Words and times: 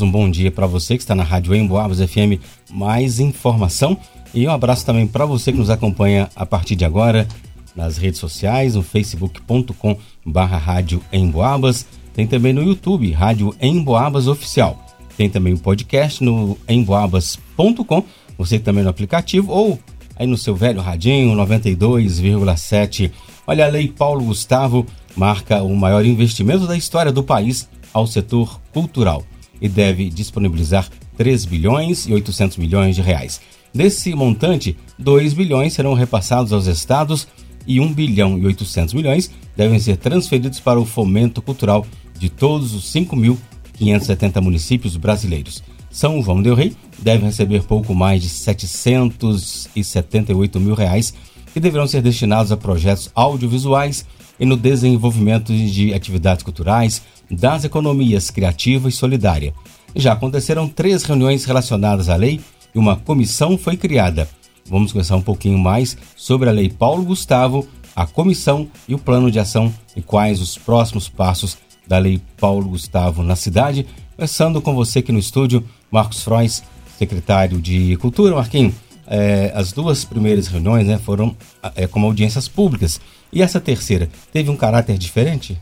Um 0.00 0.10
bom 0.10 0.30
dia 0.30 0.50
para 0.50 0.66
você 0.66 0.96
que 0.96 1.02
está 1.02 1.14
na 1.14 1.24
Rádio 1.24 1.54
Emboabas 1.54 1.98
FM. 1.98 2.40
Mais 2.70 3.18
informação 3.18 3.96
e 4.32 4.46
um 4.46 4.50
abraço 4.50 4.86
também 4.86 5.06
para 5.06 5.24
você 5.24 5.50
que 5.50 5.58
nos 5.58 5.70
acompanha 5.70 6.28
a 6.36 6.46
partir 6.46 6.76
de 6.76 6.84
agora 6.84 7.26
nas 7.74 7.96
redes 7.96 8.20
sociais, 8.20 8.74
no 8.74 8.82
facebook.com 8.82 9.96
barra 10.24 10.56
Rádio 10.56 11.02
Emboabas. 11.12 11.86
Tem 12.14 12.26
também 12.26 12.52
no 12.52 12.62
YouTube, 12.62 13.10
Rádio 13.10 13.54
Emboabas 13.60 14.28
Oficial. 14.28 14.78
Tem 15.16 15.28
também 15.28 15.54
o 15.54 15.58
podcast 15.58 16.22
no 16.22 16.56
emboabas.com, 16.68 18.04
você 18.36 18.58
também 18.58 18.84
no 18.84 18.90
aplicativo 18.90 19.50
ou 19.52 19.78
aí 20.16 20.26
no 20.26 20.36
seu 20.36 20.54
velho 20.54 20.80
radinho 20.80 21.34
92,7. 21.34 23.10
Olha, 23.46 23.66
a 23.66 23.68
Lei 23.68 23.88
Paulo 23.88 24.24
Gustavo 24.24 24.86
marca 25.16 25.62
o 25.62 25.74
maior 25.74 26.04
investimento 26.04 26.66
da 26.66 26.76
história 26.76 27.10
do 27.10 27.22
país 27.22 27.68
ao 27.92 28.06
setor 28.06 28.60
cultural 28.72 29.24
e 29.60 29.68
deve 29.68 30.08
disponibilizar 30.10 30.88
3 31.16 31.44
bilhões 31.44 32.06
e 32.06 32.12
800 32.12 32.56
milhões 32.56 32.96
de 32.96 33.02
reais. 33.02 33.40
Desse 33.74 34.14
montante, 34.14 34.76
2 34.98 35.34
bilhões 35.34 35.74
serão 35.74 35.94
repassados 35.94 36.52
aos 36.52 36.66
estados 36.66 37.28
e 37.66 37.80
1 37.80 37.92
bilhão 37.92 38.38
e 38.38 38.46
800 38.46 38.94
milhões 38.94 39.30
devem 39.56 39.78
ser 39.78 39.96
transferidos 39.96 40.58
para 40.60 40.80
o 40.80 40.86
fomento 40.86 41.42
cultural 41.42 41.84
de 42.18 42.28
todos 42.28 42.74
os 42.74 42.92
5.570 42.92 44.40
municípios 44.40 44.96
brasileiros. 44.96 45.62
São 45.90 46.22
João 46.22 46.42
del 46.42 46.54
Rei 46.54 46.76
deve 46.98 47.24
receber 47.26 47.62
pouco 47.62 47.94
mais 47.94 48.22
de 48.22 48.28
778 48.28 50.60
mil 50.60 50.74
reais 50.74 51.14
que 51.52 51.60
deverão 51.60 51.86
ser 51.86 52.02
destinados 52.02 52.52
a 52.52 52.56
projetos 52.56 53.10
audiovisuais 53.14 54.04
e 54.38 54.46
no 54.46 54.56
desenvolvimento 54.56 55.52
de 55.52 55.92
atividades 55.92 56.44
culturais 56.44 57.02
das 57.30 57.64
economias 57.64 58.30
criativa 58.30 58.88
e 58.88 58.92
solidária. 58.92 59.52
Já 59.94 60.12
aconteceram 60.12 60.68
três 60.68 61.02
reuniões 61.02 61.44
relacionadas 61.44 62.08
à 62.08 62.16
lei 62.16 62.40
e 62.74 62.78
uma 62.78 62.96
comissão 62.96 63.56
foi 63.56 63.76
criada. 63.76 64.28
Vamos 64.66 64.92
conversar 64.92 65.16
um 65.16 65.22
pouquinho 65.22 65.58
mais 65.58 65.96
sobre 66.14 66.48
a 66.48 66.52
Lei 66.52 66.68
Paulo 66.68 67.04
Gustavo, 67.04 67.66
a 67.96 68.06
comissão 68.06 68.68
e 68.86 68.94
o 68.94 68.98
plano 68.98 69.30
de 69.30 69.38
ação 69.38 69.72
e 69.96 70.02
quais 70.02 70.40
os 70.40 70.58
próximos 70.58 71.08
passos 71.08 71.56
da 71.86 71.98
Lei 71.98 72.20
Paulo 72.38 72.68
Gustavo 72.68 73.22
na 73.22 73.34
cidade. 73.34 73.86
Começando 74.14 74.60
com 74.60 74.74
você 74.74 74.98
aqui 74.98 75.10
no 75.10 75.18
estúdio, 75.18 75.64
Marcos 75.90 76.22
Frois, 76.22 76.62
secretário 76.98 77.60
de 77.60 77.96
Cultura. 77.96 78.34
Marquinhos, 78.34 78.74
é, 79.06 79.50
as 79.54 79.72
duas 79.72 80.04
primeiras 80.04 80.48
reuniões 80.48 80.86
né, 80.86 80.98
foram 80.98 81.34
é, 81.74 81.86
como 81.86 82.06
audiências 82.06 82.46
públicas. 82.46 83.00
E 83.32 83.42
essa 83.42 83.58
terceira, 83.58 84.08
teve 84.32 84.50
um 84.50 84.56
caráter 84.56 84.98
diferente? 84.98 85.58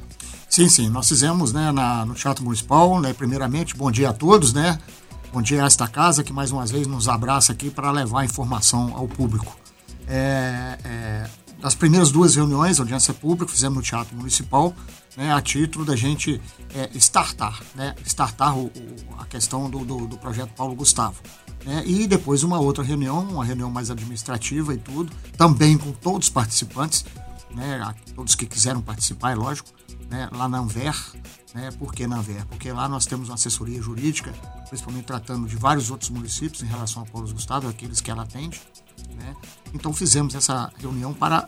Sim, 0.56 0.70
sim. 0.70 0.88
Nós 0.88 1.06
fizemos 1.06 1.52
né, 1.52 1.70
na, 1.70 2.06
no 2.06 2.14
Teatro 2.14 2.42
Municipal, 2.42 2.98
né, 2.98 3.12
primeiramente, 3.12 3.76
bom 3.76 3.90
dia 3.90 4.08
a 4.08 4.12
todos, 4.14 4.54
né? 4.54 4.78
Bom 5.30 5.42
dia 5.42 5.62
a 5.62 5.66
esta 5.66 5.86
casa 5.86 6.24
que 6.24 6.32
mais 6.32 6.50
uma 6.50 6.64
vez 6.64 6.86
nos 6.86 7.10
abraça 7.10 7.52
aqui 7.52 7.68
para 7.68 7.90
levar 7.90 8.24
informação 8.24 8.96
ao 8.96 9.06
público. 9.06 9.54
É, 10.08 10.78
é, 10.82 11.30
as 11.62 11.74
primeiras 11.74 12.10
duas 12.10 12.36
reuniões, 12.36 12.80
audiência 12.80 13.12
pública, 13.12 13.52
fizemos 13.52 13.76
no 13.76 13.82
Teatro 13.82 14.16
Municipal, 14.16 14.74
né, 15.14 15.30
a 15.30 15.42
título 15.42 15.84
da 15.84 15.94
gente 15.94 16.40
é, 16.74 16.88
startar, 16.94 17.60
né, 17.74 17.94
startar 18.06 18.56
o, 18.56 18.68
o, 18.68 18.72
a 19.18 19.26
questão 19.26 19.68
do, 19.68 19.84
do, 19.84 20.06
do, 20.06 20.16
projeto 20.16 20.54
Paulo 20.56 20.74
Gustavo. 20.74 21.20
Né, 21.66 21.82
e 21.84 22.06
depois 22.06 22.42
uma 22.42 22.58
outra 22.58 22.82
reunião, 22.82 23.28
uma 23.28 23.44
reunião 23.44 23.70
mais 23.70 23.91
administrativa 23.91 24.72
e 24.72 24.78
tudo, 24.78 25.12
também 25.36 25.76
com 25.76 25.92
todos 25.92 26.28
os 26.28 26.32
participantes, 26.32 27.04
né, 27.56 27.94
todos 28.14 28.34
que 28.34 28.46
quiseram 28.46 28.82
participar, 28.82 29.32
é 29.32 29.34
lógico, 29.34 29.70
né, 30.10 30.28
lá 30.30 30.46
na 30.46 30.58
Anver. 30.58 30.94
Né, 31.54 31.70
por 31.78 31.94
que 31.94 32.06
na 32.06 32.18
Anver? 32.18 32.44
Porque 32.46 32.70
lá 32.70 32.86
nós 32.86 33.06
temos 33.06 33.30
uma 33.30 33.34
assessoria 33.34 33.80
jurídica, 33.80 34.30
principalmente 34.68 35.06
tratando 35.06 35.48
de 35.48 35.56
vários 35.56 35.90
outros 35.90 36.10
municípios 36.10 36.62
em 36.62 36.66
relação 36.66 37.02
a 37.02 37.06
Paulo 37.06 37.32
Gustavo, 37.32 37.66
aqueles 37.66 38.02
que 38.02 38.10
ela 38.10 38.24
atende. 38.24 38.60
Né? 39.14 39.34
Então 39.72 39.92
fizemos 39.92 40.34
essa 40.34 40.70
reunião 40.78 41.14
para 41.14 41.46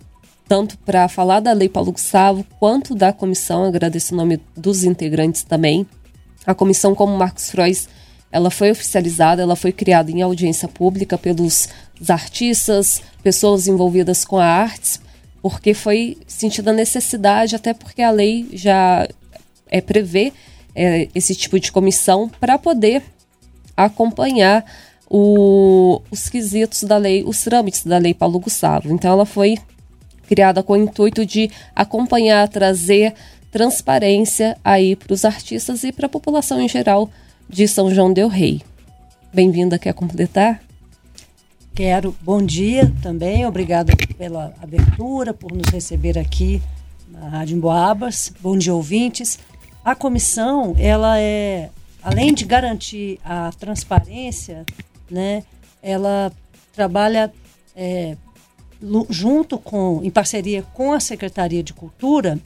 tanto 0.49 0.79
para 0.79 1.09
falar 1.09 1.41
da 1.41 1.53
Lei 1.53 1.69
Paulo 1.69 1.93
Gustavo 1.93 2.45
quanto 2.59 2.95
da 2.95 3.13
comissão. 3.13 3.65
Agradeço 3.65 4.15
o 4.15 4.17
nome 4.17 4.41
dos 4.57 4.85
integrantes 4.85 5.43
também. 5.43 5.87
A 6.47 6.55
comissão, 6.55 6.95
como 6.95 7.17
Marcos 7.17 7.51
Frois, 7.51 7.89
ela 8.31 8.51
foi 8.51 8.71
oficializada, 8.71 9.43
ela 9.43 9.57
foi 9.57 9.73
criada 9.73 10.11
em 10.11 10.23
audiência 10.23 10.69
pública 10.69 11.17
pelos 11.19 11.69
artistas, 12.09 13.03
pessoas 13.23 13.67
envolvidas 13.67 14.25
com 14.25 14.39
a 14.39 14.45
artes, 14.45 15.01
porque 15.43 15.75
foi 15.75 16.19
sentida 16.27 16.71
a 16.71 16.75
necessidade, 16.75 17.57
até 17.57 17.73
porque 17.73 18.03
a 18.03 18.11
lei 18.11 18.49
já 18.53 19.09
é, 19.69 19.81
prevê 19.81 20.33
é, 20.75 21.09
esse 21.15 21.35
tipo 21.35 21.59
de 21.59 21.73
comissão 21.73 22.29
para 22.29 22.59
poder 22.59 23.03
acompanhar 23.77 24.65
o, 25.09 26.01
os 26.11 26.29
quesitos 26.29 26.83
da 26.85 26.97
lei, 26.97 27.25
os 27.25 27.43
trâmites 27.43 27.85
da 27.85 27.99
lei 27.99 28.13
Paulo 28.13 28.39
Gustavo. 28.39 28.93
Então 28.93 29.13
ela 29.13 29.27
foi 29.27 29.57
criada 30.27 30.63
com 30.63 30.75
o 30.75 30.77
intuito 30.77 31.25
de 31.25 31.51
acompanhar, 31.75 32.49
trazer 32.49 33.15
transparência 33.51 34.57
aí 34.65 34.95
para 34.95 35.13
os 35.13 35.25
artistas 35.25 35.83
e 35.85 35.93
para 35.93 36.07
a 36.07 36.11
população 36.11 36.61
em 36.61 36.69
geral 36.69 37.09
de 37.49 37.67
São 37.67 37.91
João 37.91 38.13
del 38.13 38.29
Rei. 38.29 38.61
Bem-vinda, 39.33 39.79
quer 39.79 39.95
completar? 39.95 40.61
Quero. 41.75 42.17
Bom 42.23 42.43
dia 42.43 42.93
também, 43.03 43.47
obrigada 43.47 43.93
pela 44.17 44.55
abertura, 44.63 45.35
por 45.35 45.53
nos 45.53 45.69
receber 45.69 46.19
aqui 46.19 46.63
na 47.09 47.29
Rádio 47.29 47.57
Emboabas. 47.57 48.33
Bom 48.41 48.57
dia, 48.57 48.75
ouvintes. 48.75 49.39
A 49.85 49.95
comissão, 49.95 50.75
ela 50.79 51.21
é, 51.21 51.71
além 52.03 52.33
de 52.35 52.45
garantir 52.45 53.21
a 53.25 53.51
transparência, 53.59 54.65
né, 55.11 55.45
ela 55.83 56.33
trabalha 56.75 57.33
é, 57.77 58.17
junto 59.09 59.59
com, 59.59 60.01
em 60.03 60.11
parceria 60.11 60.63
com 60.63 60.93
a 60.93 61.01
Secretaria 61.01 61.63
de 61.63 61.73
Cultura, 61.73 62.39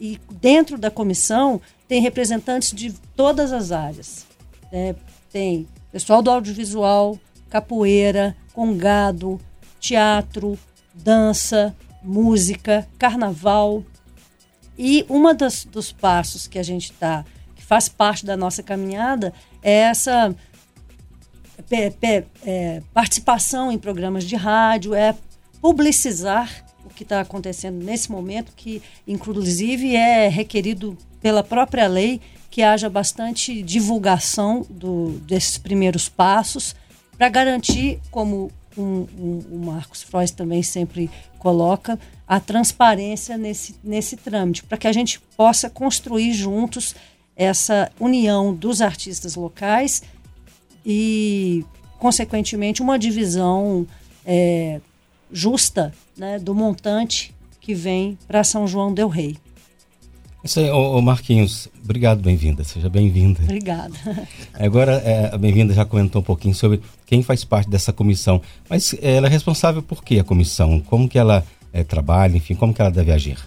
e 0.00 0.20
dentro 0.40 0.78
da 0.78 0.90
comissão 0.90 1.60
tem 1.88 2.00
representantes 2.00 2.72
de 2.72 2.92
todas 3.16 3.52
as 3.52 3.72
áreas. 3.72 4.26
Né? 4.70 4.94
Tem 5.30 5.66
pessoal 5.90 6.22
do 6.22 6.30
audiovisual, 6.30 7.18
capoeira, 7.50 8.36
congado, 8.52 9.40
teatro, 9.80 10.58
dança, 10.94 11.74
música, 12.02 12.86
carnaval, 12.98 13.84
e 14.78 15.04
uma 15.08 15.34
das, 15.34 15.64
dos 15.64 15.90
passos 15.90 16.46
que 16.46 16.58
a 16.58 16.62
gente 16.62 16.92
está, 16.92 17.24
que 17.56 17.62
faz 17.62 17.88
parte 17.88 18.24
da 18.24 18.36
nossa 18.36 18.62
caminhada, 18.62 19.34
é 19.60 19.72
essa 19.72 20.34
é, 22.46 22.82
participação 22.94 23.72
em 23.72 23.78
programas 23.78 24.22
de 24.22 24.36
rádio, 24.36 24.94
é 24.94 25.16
publicizar 25.60 26.64
o 26.84 26.88
que 26.88 27.02
está 27.02 27.20
acontecendo 27.20 27.84
nesse 27.84 28.10
momento, 28.10 28.52
que 28.56 28.82
inclusive 29.06 29.94
é 29.94 30.28
requerido 30.28 30.96
pela 31.20 31.42
própria 31.42 31.86
lei 31.86 32.20
que 32.50 32.62
haja 32.62 32.88
bastante 32.88 33.62
divulgação 33.62 34.64
do, 34.70 35.20
desses 35.26 35.58
primeiros 35.58 36.08
passos 36.08 36.74
para 37.16 37.28
garantir, 37.28 38.00
como 38.10 38.50
um, 38.76 39.06
um, 39.18 39.38
o 39.50 39.58
Marcos 39.66 40.02
Freud 40.02 40.32
também 40.32 40.62
sempre 40.62 41.10
coloca, 41.38 41.98
a 42.26 42.38
transparência 42.38 43.36
nesse, 43.36 43.76
nesse 43.82 44.16
trâmite, 44.16 44.62
para 44.64 44.78
que 44.78 44.86
a 44.86 44.92
gente 44.92 45.20
possa 45.36 45.68
construir 45.68 46.32
juntos 46.32 46.94
essa 47.36 47.90
união 47.98 48.54
dos 48.54 48.80
artistas 48.80 49.34
locais 49.34 50.02
e, 50.84 51.64
consequentemente, 51.98 52.82
uma 52.82 52.98
divisão 52.98 53.86
é, 54.24 54.80
justa 55.32 55.92
né, 56.16 56.38
do 56.38 56.54
montante 56.54 57.34
que 57.60 57.74
vem 57.74 58.18
para 58.26 58.42
São 58.44 58.66
João 58.66 58.92
Del 58.92 59.08
Rei. 59.08 59.36
Isso 60.42 60.60
aí, 60.60 60.70
ô, 60.70 60.96
ô 60.96 61.02
Marquinhos, 61.02 61.68
obrigado, 61.82 62.22
bem-vinda, 62.22 62.62
seja 62.64 62.88
bem-vinda. 62.88 63.42
Obrigada. 63.42 63.92
Agora, 64.54 64.92
é, 65.04 65.34
a 65.34 65.36
bem-vinda 65.36 65.74
já 65.74 65.84
comentou 65.84 66.22
um 66.22 66.24
pouquinho 66.24 66.54
sobre 66.54 66.80
quem 67.04 67.22
faz 67.22 67.44
parte 67.44 67.68
dessa 67.68 67.92
comissão, 67.92 68.40
mas 68.70 68.94
é, 69.02 69.16
ela 69.16 69.26
é 69.26 69.30
responsável 69.30 69.82
por 69.82 70.02
que 70.02 70.18
a 70.18 70.24
comissão? 70.24 70.80
Como 70.80 71.08
que 71.08 71.18
ela 71.18 71.44
é, 71.72 71.82
trabalha, 71.82 72.36
enfim, 72.36 72.54
como 72.54 72.72
que 72.72 72.80
ela 72.80 72.90
deve 72.90 73.12
agir? 73.12 73.38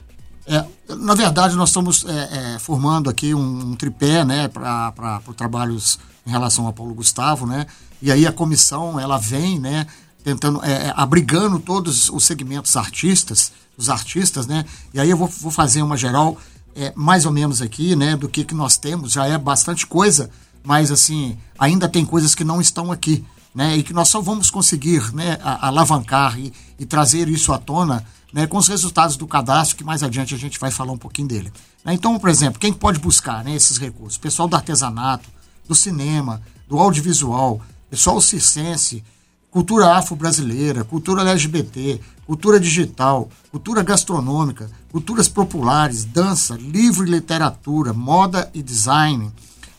É, 0.45 0.65
na 0.95 1.15
verdade, 1.15 1.55
nós 1.55 1.69
estamos 1.69 2.05
é, 2.05 2.55
é, 2.55 2.59
formando 2.59 3.09
aqui 3.09 3.33
um, 3.33 3.71
um 3.71 3.75
tripé 3.75 4.25
né, 4.25 4.47
para 4.47 5.21
trabalhos 5.37 5.97
em 6.27 6.29
relação 6.29 6.67
a 6.67 6.73
Paulo 6.73 6.93
Gustavo, 6.93 7.45
né? 7.45 7.65
E 8.01 8.11
aí 8.11 8.27
a 8.27 8.31
comissão 8.31 8.99
ela 8.99 9.17
vem, 9.17 9.59
né, 9.59 9.87
tentando 10.23 10.63
é, 10.63 10.87
é, 10.87 10.93
abrigando 10.95 11.59
todos 11.59 12.09
os 12.09 12.23
segmentos 12.23 12.75
artistas, 12.75 13.51
os 13.77 13.89
artistas, 13.89 14.47
né? 14.47 14.65
E 14.93 14.99
aí 14.99 15.09
eu 15.09 15.17
vou, 15.17 15.27
vou 15.27 15.51
fazer 15.51 15.81
uma 15.81 15.97
geral 15.97 16.37
é, 16.75 16.93
mais 16.95 17.25
ou 17.25 17.31
menos 17.31 17.61
aqui, 17.61 17.95
né, 17.95 18.15
do 18.15 18.29
que 18.29 18.43
que 18.43 18.53
nós 18.53 18.77
temos. 18.77 19.11
Já 19.11 19.25
é 19.25 19.37
bastante 19.37 19.85
coisa, 19.85 20.29
mas 20.63 20.91
assim 20.91 21.37
ainda 21.57 21.89
tem 21.89 22.05
coisas 22.05 22.35
que 22.35 22.43
não 22.43 22.61
estão 22.61 22.91
aqui, 22.91 23.25
né? 23.53 23.77
E 23.77 23.83
que 23.83 23.93
nós 23.93 24.09
só 24.09 24.21
vamos 24.21 24.49
conseguir, 24.49 25.13
né, 25.13 25.37
alavancar 25.43 26.39
e, 26.39 26.53
e 26.79 26.85
trazer 26.85 27.27
isso 27.27 27.51
à 27.51 27.57
tona 27.57 28.05
né, 28.31 28.47
com 28.47 28.57
os 28.57 28.67
resultados 28.67 29.17
do 29.17 29.27
cadastro, 29.27 29.75
que 29.75 29.83
mais 29.83 30.03
adiante 30.03 30.33
a 30.33 30.37
gente 30.37 30.59
vai 30.59 30.71
falar 30.71 30.93
um 30.93 30.97
pouquinho 30.97 31.27
dele. 31.27 31.51
Né, 31.83 31.93
então, 31.93 32.17
por 32.17 32.29
exemplo, 32.29 32.59
quem 32.59 32.71
pode 32.71 32.99
buscar 32.99 33.43
né, 33.43 33.55
esses 33.55 33.77
recursos? 33.77 34.17
Pessoal 34.17 34.47
do 34.47 34.55
artesanato, 34.55 35.29
do 35.67 35.75
cinema, 35.75 36.41
do 36.67 36.79
audiovisual, 36.79 37.61
pessoal 37.89 38.21
circense, 38.21 39.03
cultura 39.51 39.97
afro-brasileira, 39.97 40.85
cultura 40.85 41.29
LGBT, 41.29 41.99
cultura 42.25 42.57
digital, 42.57 43.29
cultura 43.51 43.83
gastronômica, 43.83 44.71
culturas 44.89 45.27
populares, 45.27 46.05
dança, 46.05 46.55
livro 46.55 47.05
e 47.05 47.09
literatura, 47.09 47.91
moda 47.91 48.49
e 48.53 48.63
design, 48.63 49.29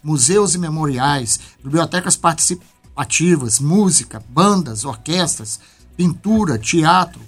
museus 0.05 0.55
e 0.55 0.59
memoriais, 0.59 1.41
bibliotecas 1.65 2.17
participativas, 2.17 3.59
música, 3.59 4.23
bandas, 4.29 4.85
orquestras, 4.85 5.59
pintura, 5.97 6.59
teatro, 6.59 7.21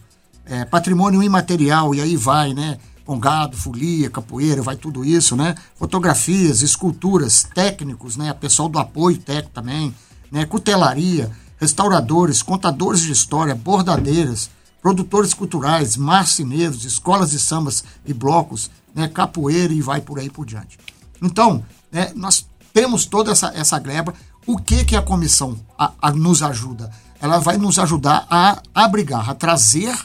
é, 0.44 0.66
patrimônio 0.66 1.22
imaterial, 1.22 1.94
e 1.94 2.02
aí 2.02 2.14
vai, 2.14 2.52
né? 2.52 2.78
Com 3.06 3.18
gado, 3.18 3.56
folia, 3.56 4.10
capoeira, 4.10 4.60
vai 4.60 4.76
tudo 4.76 5.02
isso, 5.04 5.34
né? 5.34 5.54
Fotografias, 5.76 6.60
esculturas, 6.60 7.46
técnicos, 7.54 8.16
né? 8.16 8.32
Pessoal 8.34 8.68
do 8.68 8.78
apoio 8.78 9.16
técnico 9.16 9.54
também, 9.54 9.94
né? 10.30 10.44
Cutelaria, 10.44 11.30
restauradores, 11.58 12.42
contadores 12.42 13.00
de 13.00 13.12
história, 13.12 13.54
bordadeiras, 13.54 14.50
produtores 14.82 15.32
culturais, 15.32 15.96
marceneiros, 15.96 16.84
escolas 16.84 17.30
de 17.30 17.38
sambas 17.38 17.84
e 18.04 18.12
blocos, 18.12 18.70
né? 18.94 19.08
Capoeira 19.08 19.72
e 19.72 19.80
vai 19.80 20.00
por 20.00 20.18
aí 20.18 20.28
por 20.28 20.44
diante. 20.44 20.78
Então, 21.22 21.64
né? 21.90 22.12
Nós 22.14 22.46
temos 22.72 23.06
toda 23.06 23.32
essa, 23.32 23.52
essa 23.54 23.78
gleba. 23.78 24.12
O 24.46 24.58
que 24.58 24.84
que 24.84 24.96
a 24.96 25.00
comissão 25.00 25.58
a, 25.78 25.92
a 26.02 26.10
nos 26.10 26.42
ajuda? 26.42 26.90
Ela 27.20 27.38
vai 27.38 27.56
nos 27.56 27.78
ajudar 27.78 28.26
a 28.28 28.60
abrigar, 28.74 29.30
a 29.30 29.34
trazer 29.34 29.96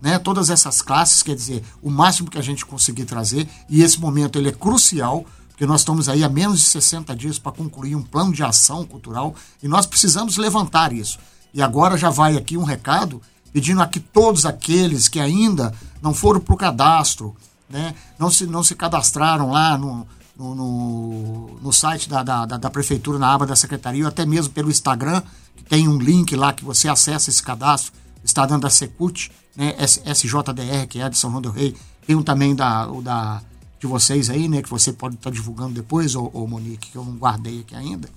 né, 0.00 0.18
todas 0.18 0.50
essas 0.50 0.82
classes, 0.82 1.22
quer 1.22 1.36
dizer, 1.36 1.62
o 1.80 1.90
máximo 1.90 2.28
que 2.28 2.38
a 2.38 2.42
gente 2.42 2.66
conseguir 2.66 3.04
trazer, 3.04 3.48
e 3.68 3.82
esse 3.82 4.00
momento 4.00 4.36
ele 4.36 4.48
é 4.48 4.52
crucial, 4.52 5.24
porque 5.52 5.66
nós 5.66 5.82
estamos 5.82 6.08
aí 6.08 6.24
há 6.24 6.28
menos 6.28 6.60
de 6.60 6.66
60 6.66 7.14
dias 7.14 7.38
para 7.38 7.52
concluir 7.52 7.94
um 7.94 8.02
plano 8.02 8.32
de 8.32 8.42
ação 8.42 8.84
cultural 8.84 9.34
e 9.62 9.68
nós 9.68 9.86
precisamos 9.86 10.36
levantar 10.36 10.92
isso. 10.92 11.18
E 11.54 11.62
agora 11.62 11.96
já 11.96 12.10
vai 12.10 12.36
aqui 12.36 12.56
um 12.56 12.64
recado 12.64 13.20
pedindo 13.52 13.82
a 13.82 13.86
que 13.86 14.00
todos 14.00 14.46
aqueles 14.46 15.08
que 15.08 15.20
ainda 15.20 15.72
não 16.00 16.14
foram 16.14 16.40
para 16.40 16.54
o 16.54 16.56
cadastro, 16.56 17.36
né, 17.68 17.94
não, 18.18 18.30
se, 18.30 18.46
não 18.46 18.64
se 18.64 18.74
cadastraram 18.74 19.50
lá 19.50 19.76
no, 19.76 20.06
no, 20.36 20.54
no, 20.54 21.58
no 21.62 21.72
site 21.72 22.08
da, 22.08 22.22
da, 22.22 22.46
da, 22.46 22.70
Prefeitura, 22.70 23.18
na 23.18 23.32
aba 23.32 23.46
da 23.46 23.54
Secretaria, 23.54 24.04
ou 24.04 24.08
até 24.08 24.24
mesmo 24.24 24.52
pelo 24.52 24.70
Instagram, 24.70 25.22
que 25.54 25.64
tem 25.64 25.86
um 25.86 25.98
link 25.98 26.34
lá 26.34 26.52
que 26.52 26.64
você 26.64 26.88
acessa 26.88 27.28
esse 27.28 27.42
cadastro, 27.42 27.92
está 28.24 28.46
dando 28.46 28.66
a 28.66 28.70
Secult, 28.70 29.30
né, 29.54 29.74
SJDR, 29.78 30.86
que 30.88 31.00
é 31.00 31.08
de 31.08 31.18
São 31.18 31.30
João 31.30 31.42
do 31.42 31.50
Rei, 31.50 31.76
tem 32.06 32.16
um 32.16 32.22
também 32.22 32.54
da, 32.54 32.90
o 32.90 33.02
da, 33.02 33.42
de 33.82 33.86
vocês 33.88 34.30
aí, 34.30 34.48
né, 34.48 34.62
que 34.62 34.70
você 34.70 34.92
pode 34.92 35.16
estar 35.16 35.28
tá 35.28 35.34
divulgando 35.34 35.74
depois, 35.74 36.14
ou, 36.14 36.30
ou, 36.32 36.46
Monique, 36.46 36.92
que 36.92 36.96
eu 36.96 37.04
não 37.04 37.16
guardei 37.16 37.60
aqui 37.60 37.74
ainda, 37.74 38.08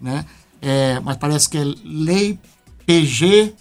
né, 0.00 0.26
é, 0.60 0.98
mas 0.98 1.16
parece 1.16 1.48
que 1.48 1.56
é 1.56 1.64
Lei 1.84 2.36
PG... 2.84 3.54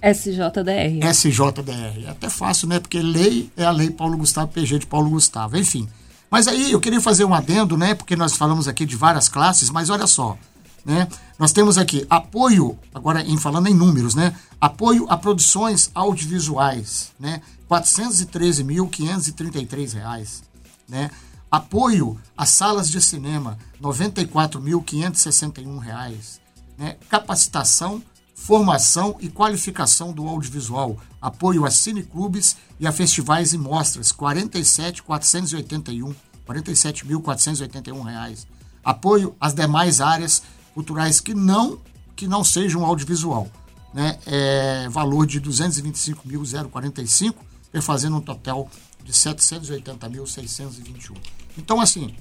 SJDR. 0.00 1.04
SJDR. 1.10 2.06
É 2.06 2.10
até 2.10 2.30
fácil, 2.30 2.68
né, 2.68 2.78
porque 2.78 3.00
lei 3.00 3.50
é 3.56 3.64
a 3.64 3.70
Lei 3.70 3.90
Paulo 3.90 4.16
Gustavo, 4.16 4.52
PG 4.52 4.80
de 4.80 4.86
Paulo 4.86 5.10
Gustavo, 5.10 5.56
enfim. 5.56 5.88
Mas 6.30 6.48
aí 6.48 6.72
eu 6.72 6.80
queria 6.80 7.00
fazer 7.00 7.24
um 7.24 7.34
adendo, 7.34 7.76
né, 7.76 7.94
porque 7.94 8.14
nós 8.14 8.36
falamos 8.36 8.68
aqui 8.68 8.86
de 8.86 8.96
várias 8.96 9.28
classes, 9.28 9.68
mas 9.68 9.90
olha 9.90 10.06
só, 10.06 10.38
né? 10.84 11.06
Nós 11.38 11.52
temos 11.52 11.78
aqui 11.78 12.04
apoio, 12.10 12.76
agora 12.92 13.22
em 13.22 13.36
falando 13.36 13.68
em 13.68 13.74
números, 13.74 14.16
né? 14.16 14.34
Apoio 14.60 15.06
a 15.08 15.16
produções 15.16 15.92
audiovisuais, 15.94 17.12
né? 17.18 17.40
413.533 17.68 19.94
reais, 19.94 20.42
né? 20.88 21.10
Apoio 21.50 22.18
a 22.36 22.46
salas 22.46 22.90
de 22.90 23.00
cinema, 23.02 23.58
94.561 23.80 25.78
reais, 25.78 26.40
né? 26.78 26.96
Capacitação, 27.08 28.02
formação 28.34 29.16
e 29.20 29.28
qualificação 29.28 30.12
do 30.12 30.26
audiovisual, 30.26 30.96
apoio 31.20 31.64
a 31.64 31.70
cineclubes 31.70 32.56
e 32.80 32.86
a 32.86 32.92
festivais 32.92 33.52
e 33.52 33.58
mostras, 33.58 34.10
R$ 34.10 34.16
47.481, 34.16 36.14
47.481 36.46 38.02
reais. 38.02 38.46
Apoio 38.82 39.36
às 39.40 39.54
demais 39.54 40.00
áreas 40.00 40.42
culturais 40.74 41.20
que 41.20 41.34
não 41.34 41.78
que 42.16 42.26
não 42.26 42.42
sejam 42.44 42.84
audiovisual, 42.84 43.48
né? 43.92 44.18
É, 44.26 44.88
valor 44.88 45.26
de 45.26 45.40
225.045, 45.40 47.34
fazendo 47.80 48.16
um 48.16 48.20
total 48.20 48.68
de 49.04 49.12
780.621. 49.12 51.16
Então, 51.58 51.80
assim, 51.80 52.14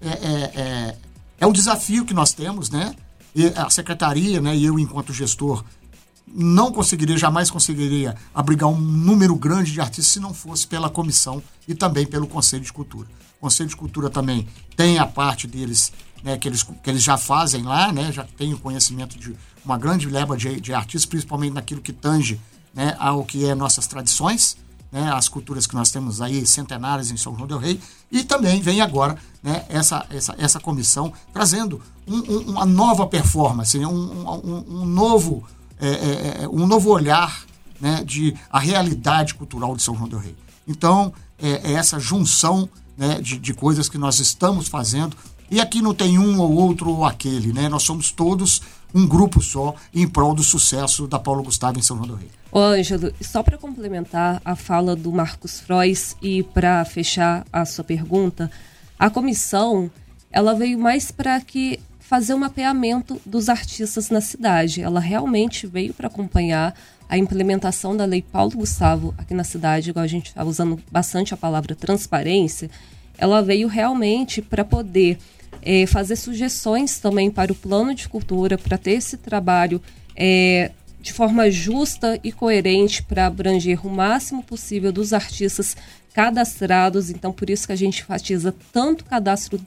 é, 0.00 0.08
é, 0.08 0.52
é, 0.54 0.96
é 1.40 1.46
um 1.46 1.52
desafio 1.52 2.04
que 2.04 2.14
nós 2.14 2.32
temos, 2.32 2.70
né? 2.70 2.94
E 3.34 3.46
a 3.48 3.68
secretaria, 3.70 4.40
né, 4.40 4.56
e 4.56 4.64
eu, 4.64 4.78
enquanto 4.78 5.12
gestor, 5.12 5.64
não 6.26 6.72
conseguiria, 6.72 7.16
jamais 7.16 7.50
conseguiria 7.50 8.16
abrigar 8.34 8.68
um 8.68 8.78
número 8.78 9.34
grande 9.36 9.72
de 9.72 9.80
artistas 9.80 10.12
se 10.12 10.20
não 10.20 10.34
fosse 10.34 10.66
pela 10.66 10.90
comissão 10.90 11.42
e 11.66 11.74
também 11.74 12.06
pelo 12.06 12.26
Conselho 12.26 12.64
de 12.64 12.72
Cultura. 12.72 13.08
O 13.38 13.42
Conselho 13.42 13.68
de 13.68 13.76
Cultura 13.76 14.10
também 14.10 14.46
tem 14.76 14.98
a 14.98 15.06
parte 15.06 15.46
deles 15.46 15.92
né, 16.22 16.36
que, 16.36 16.48
eles, 16.48 16.62
que 16.62 16.90
eles 16.90 17.02
já 17.02 17.16
fazem 17.16 17.62
lá, 17.62 17.92
né, 17.92 18.12
já 18.12 18.24
tem 18.24 18.52
o 18.52 18.58
conhecimento 18.58 19.18
de 19.18 19.34
uma 19.64 19.78
grande 19.78 20.08
leva 20.08 20.36
de, 20.36 20.60
de 20.60 20.74
artistas, 20.74 21.06
principalmente 21.06 21.52
naquilo 21.52 21.80
que 21.80 21.92
tange 21.92 22.40
né, 22.74 22.96
ao 22.98 23.24
que 23.24 23.44
é 23.44 23.54
nossas 23.54 23.86
tradições, 23.86 24.56
né, 24.90 25.12
as 25.12 25.28
culturas 25.28 25.66
que 25.66 25.74
nós 25.74 25.90
temos 25.90 26.20
aí 26.20 26.46
centenárias 26.46 27.10
em 27.10 27.16
São 27.16 27.34
João 27.34 27.46
del 27.46 27.58
Rei, 27.58 27.80
e 28.10 28.24
também 28.24 28.60
vem 28.60 28.80
agora 28.80 29.16
né, 29.42 29.64
essa, 29.68 30.06
essa, 30.10 30.34
essa 30.38 30.60
comissão 30.60 31.12
trazendo 31.32 31.80
um, 32.06 32.16
um, 32.16 32.38
uma 32.50 32.64
nova 32.64 33.06
performance, 33.06 33.78
né, 33.78 33.86
um, 33.86 34.64
um, 34.68 34.84
novo, 34.86 35.44
é, 35.78 35.88
é, 35.88 36.44
é, 36.44 36.48
um 36.48 36.66
novo 36.66 36.90
olhar 36.90 37.44
né, 37.80 38.02
de 38.04 38.34
a 38.50 38.58
realidade 38.58 39.34
cultural 39.34 39.76
de 39.76 39.82
São 39.82 39.94
João 39.94 40.08
del 40.08 40.18
Rei. 40.18 40.36
Então, 40.66 41.12
é, 41.38 41.70
é 41.70 41.72
essa 41.74 41.98
junção 41.98 42.68
né, 42.96 43.20
de, 43.20 43.38
de 43.38 43.54
coisas 43.54 43.88
que 43.88 43.98
nós 43.98 44.18
estamos 44.18 44.68
fazendo 44.68 45.16
e 45.50 45.60
aqui 45.60 45.80
não 45.80 45.94
tem 45.94 46.18
um 46.18 46.38
ou 46.40 46.52
outro 46.52 46.90
ou 46.90 47.04
aquele, 47.04 47.52
né? 47.52 47.68
Nós 47.68 47.82
somos 47.82 48.12
todos 48.12 48.60
um 48.94 49.06
grupo 49.06 49.42
só 49.42 49.74
em 49.94 50.08
prol 50.08 50.34
do 50.34 50.42
sucesso 50.42 51.06
da 51.06 51.18
Paulo 51.18 51.42
Gustavo 51.42 51.78
em 51.78 51.82
São 51.82 51.96
João 51.96 52.08
do 52.08 52.14
Rei. 52.14 52.30
Ô, 52.50 52.58
Ângelo, 52.58 53.12
só 53.20 53.42
para 53.42 53.58
complementar 53.58 54.40
a 54.44 54.56
fala 54.56 54.96
do 54.96 55.12
Marcos 55.12 55.60
Frois 55.60 56.16
e 56.22 56.42
para 56.42 56.84
fechar 56.84 57.46
a 57.52 57.64
sua 57.64 57.84
pergunta, 57.84 58.50
a 58.98 59.10
comissão 59.10 59.90
ela 60.30 60.54
veio 60.54 60.78
mais 60.78 61.10
para 61.10 61.40
que 61.40 61.78
fazer 62.00 62.32
um 62.32 62.38
mapeamento 62.38 63.20
dos 63.26 63.50
artistas 63.50 64.08
na 64.08 64.20
cidade. 64.20 64.80
Ela 64.80 65.00
realmente 65.00 65.66
veio 65.66 65.92
para 65.92 66.06
acompanhar 66.06 66.74
a 67.08 67.18
implementação 67.18 67.96
da 67.96 68.04
Lei 68.04 68.22
Paulo 68.22 68.52
Gustavo 68.52 69.14
aqui 69.16 69.34
na 69.34 69.44
cidade, 69.44 69.90
igual 69.90 70.04
a 70.04 70.08
gente 70.08 70.28
está 70.28 70.44
usando 70.44 70.78
bastante 70.90 71.32
a 71.32 71.36
palavra 71.36 71.74
transparência, 71.74 72.70
ela 73.16 73.42
veio 73.42 73.66
realmente 73.66 74.40
para 74.40 74.64
poder 74.64 75.18
é, 75.62 75.86
fazer 75.86 76.16
sugestões 76.16 76.98
também 76.98 77.30
para 77.30 77.52
o 77.52 77.54
plano 77.54 77.94
de 77.94 78.08
cultura, 78.08 78.56
para 78.56 78.78
ter 78.78 78.92
esse 78.92 79.16
trabalho 79.16 79.80
é, 80.16 80.70
de 81.00 81.12
forma 81.12 81.50
justa 81.50 82.18
e 82.22 82.32
coerente 82.32 83.02
para 83.02 83.26
abranger 83.26 83.86
o 83.86 83.90
máximo 83.90 84.42
possível 84.42 84.92
dos 84.92 85.12
artistas 85.12 85.76
cadastrados. 86.12 87.10
Então, 87.10 87.32
por 87.32 87.48
isso 87.48 87.66
que 87.66 87.72
a 87.72 87.76
gente 87.76 88.02
enfatiza 88.02 88.54
tanto 88.72 89.02
o 89.02 89.04
cadastro 89.04 89.60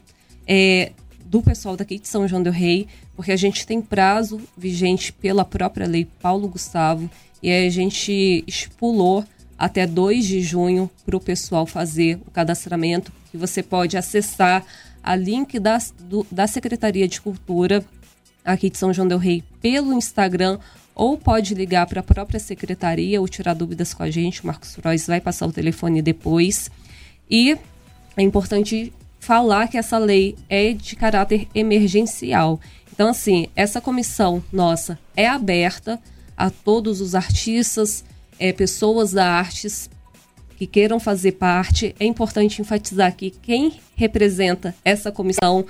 é, 0.48 0.92
do 1.26 1.42
pessoal 1.42 1.78
daqui 1.78 1.98
de 1.98 2.08
São 2.08 2.28
João 2.28 2.44
del 2.44 2.52
Rei, 2.52 2.88
porque 3.16 3.32
a 3.32 3.38
gente 3.38 3.66
tem 3.66 3.82
prazo 3.82 4.42
vigente 4.58 5.14
pela 5.14 5.46
própria 5.46 5.88
lei 5.88 6.06
Paulo 6.22 6.48
Gustavo 6.48 7.10
e 7.42 7.50
a 7.50 7.70
gente 7.70 8.44
estipulou 8.46 9.24
até 9.58 9.88
2 9.88 10.26
de 10.26 10.42
junho 10.42 10.90
para 11.06 11.16
o 11.16 11.22
pessoal 11.22 11.66
fazer 11.66 12.20
o 12.28 12.32
cadastramento, 12.32 13.14
que 13.32 13.38
você 13.38 13.64
pode 13.64 13.96
acessar 13.96 14.66
a 15.04 15.16
link 15.16 15.60
da, 15.60 15.78
do, 16.00 16.26
da 16.32 16.48
Secretaria 16.48 17.08
de 17.08 17.22
Cultura 17.22 17.84
aqui 18.44 18.70
de 18.70 18.78
São 18.78 18.94
João 18.94 19.08
del 19.08 19.18
Rei 19.18 19.44
pelo 19.62 19.94
Instagram 19.94 20.60
ou 20.94 21.18
pode 21.18 21.54
ligar 21.54 21.88
para 21.88 22.02
a 22.02 22.04
própria 22.04 22.40
secretaria 22.40 23.20
ou 23.20 23.28
tirar 23.28 23.54
dúvidas 23.54 23.94
com 23.94 24.04
a 24.04 24.12
gente. 24.12 24.44
O 24.44 24.48
Marcos 24.48 24.76
Frois 24.76 25.08
vai 25.08 25.22
passar 25.22 25.48
o 25.48 25.52
telefone 25.52 26.02
depois. 26.02 26.70
E 27.30 27.58
é 28.18 28.22
importante 28.22 28.92
falar 29.20 29.68
que 29.68 29.78
essa 29.78 29.98
lei 29.98 30.36
é 30.50 30.74
de 30.74 30.96
caráter 30.96 31.48
emergencial. 31.56 32.60
Então, 32.92 33.10
assim, 33.10 33.48
essa 33.56 33.80
comissão 33.80 34.44
nossa 34.52 35.00
é 35.16 35.28
aberta 35.28 36.00
a 36.36 36.50
todos 36.50 37.02
os 37.02 37.16
artistas, 37.16 38.04
é, 38.40 38.52
pessoas 38.52 39.12
da 39.12 39.26
artes 39.32 39.90
que 40.62 40.68
queiram 40.68 41.00
fazer 41.00 41.32
parte. 41.32 41.96
É 42.00 42.06
importante 42.06 42.62
enfatizar 42.62 43.16
que 43.16 43.32
quem 43.32 43.80
representa 43.96 44.76
essa 44.86 45.12
comissão, 45.12 45.66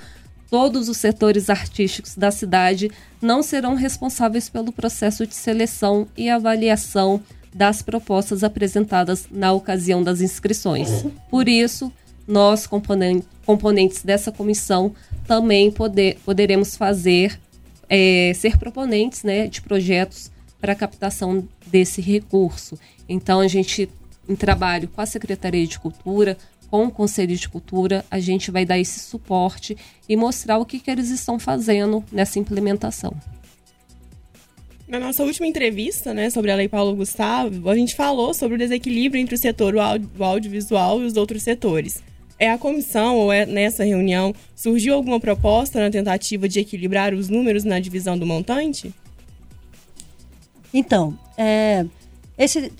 todos 0.49 0.89
os 0.89 0.97
setores 0.97 1.49
artísticos 1.49 2.17
da 2.17 2.29
cidade, 2.29 2.91
não 3.21 3.41
serão 3.41 3.73
responsáveis 3.73 4.49
pelo 4.49 4.73
processo 4.73 5.25
de 5.25 5.33
seleção 5.33 6.09
e 6.17 6.29
avaliação 6.29 7.23
das 7.55 7.81
propostas 7.81 8.43
apresentadas 8.43 9.27
na 9.31 9.53
ocasião 9.53 10.03
das 10.03 10.19
inscrições. 10.19 11.05
Por 11.29 11.47
isso, 11.47 11.89
nós, 12.27 12.67
componentes 13.45 14.03
dessa 14.03 14.29
comissão, 14.29 14.93
também 15.25 15.71
poder, 15.71 16.17
poderemos 16.25 16.75
fazer, 16.75 17.39
é, 17.87 18.33
ser 18.35 18.57
proponentes 18.57 19.23
né, 19.23 19.47
de 19.47 19.61
projetos 19.61 20.29
para 20.59 20.73
a 20.73 20.75
captação 20.75 21.47
desse 21.65 22.01
recurso. 22.01 22.77
Então, 23.07 23.39
a 23.39 23.47
gente, 23.47 23.89
em 24.31 24.35
trabalho 24.35 24.87
com 24.87 25.01
a 25.01 25.05
Secretaria 25.05 25.67
de 25.67 25.79
Cultura, 25.79 26.37
com 26.69 26.85
o 26.85 26.91
Conselho 26.91 27.35
de 27.35 27.49
Cultura, 27.49 28.05
a 28.09 28.19
gente 28.19 28.49
vai 28.49 28.65
dar 28.65 28.79
esse 28.79 28.99
suporte 29.01 29.75
e 30.07 30.15
mostrar 30.15 30.57
o 30.57 30.65
que, 30.65 30.79
que 30.79 30.89
eles 30.89 31.09
estão 31.09 31.37
fazendo 31.37 32.03
nessa 32.11 32.39
implementação. 32.39 33.13
Na 34.87 34.99
nossa 34.99 35.23
última 35.23 35.47
entrevista, 35.47 36.13
né, 36.13 36.29
sobre 36.29 36.51
a 36.51 36.55
Lei 36.55 36.67
Paulo 36.67 36.95
Gustavo, 36.95 37.69
a 37.69 37.75
gente 37.75 37.95
falou 37.95 38.33
sobre 38.33 38.55
o 38.55 38.57
desequilíbrio 38.57 39.21
entre 39.21 39.35
o 39.35 39.37
setor 39.37 39.75
o 39.75 40.23
audiovisual 40.23 41.01
e 41.01 41.05
os 41.05 41.15
outros 41.15 41.43
setores. 41.43 42.01
É 42.39 42.49
a 42.49 42.57
comissão 42.57 43.17
ou 43.17 43.31
é 43.31 43.45
nessa 43.45 43.83
reunião 43.83 44.33
surgiu 44.55 44.95
alguma 44.95 45.19
proposta 45.19 45.79
na 45.79 45.89
tentativa 45.89 46.47
de 46.49 46.59
equilibrar 46.59 47.13
os 47.13 47.29
números 47.29 47.63
na 47.63 47.79
divisão 47.79 48.17
do 48.17 48.25
montante? 48.25 48.93
Então, 50.73 51.17
é, 51.37 51.85
esse 52.37 52.71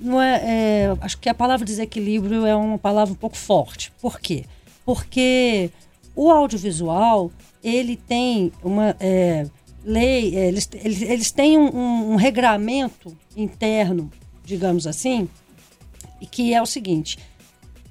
não 0.00 0.20
é, 0.20 0.40
é, 0.42 0.96
acho 1.00 1.18
que 1.18 1.28
a 1.28 1.34
palavra 1.34 1.64
desequilíbrio 1.64 2.46
é 2.46 2.54
uma 2.54 2.78
palavra 2.78 3.12
um 3.12 3.16
pouco 3.16 3.36
forte. 3.36 3.92
Por 4.00 4.18
quê? 4.18 4.44
Porque 4.84 5.70
o 6.14 6.30
audiovisual 6.30 7.30
ele 7.62 7.96
tem 7.96 8.52
uma 8.62 8.96
é, 8.98 9.46
lei, 9.84 10.36
é, 10.36 10.48
eles, 10.48 10.68
eles, 10.72 11.02
eles 11.02 11.30
têm 11.30 11.58
um, 11.58 11.76
um, 11.76 12.12
um 12.12 12.16
regramento 12.16 13.16
interno, 13.36 14.10
digamos 14.44 14.86
assim, 14.86 15.28
que 16.30 16.54
é 16.54 16.62
o 16.62 16.66
seguinte: 16.66 17.18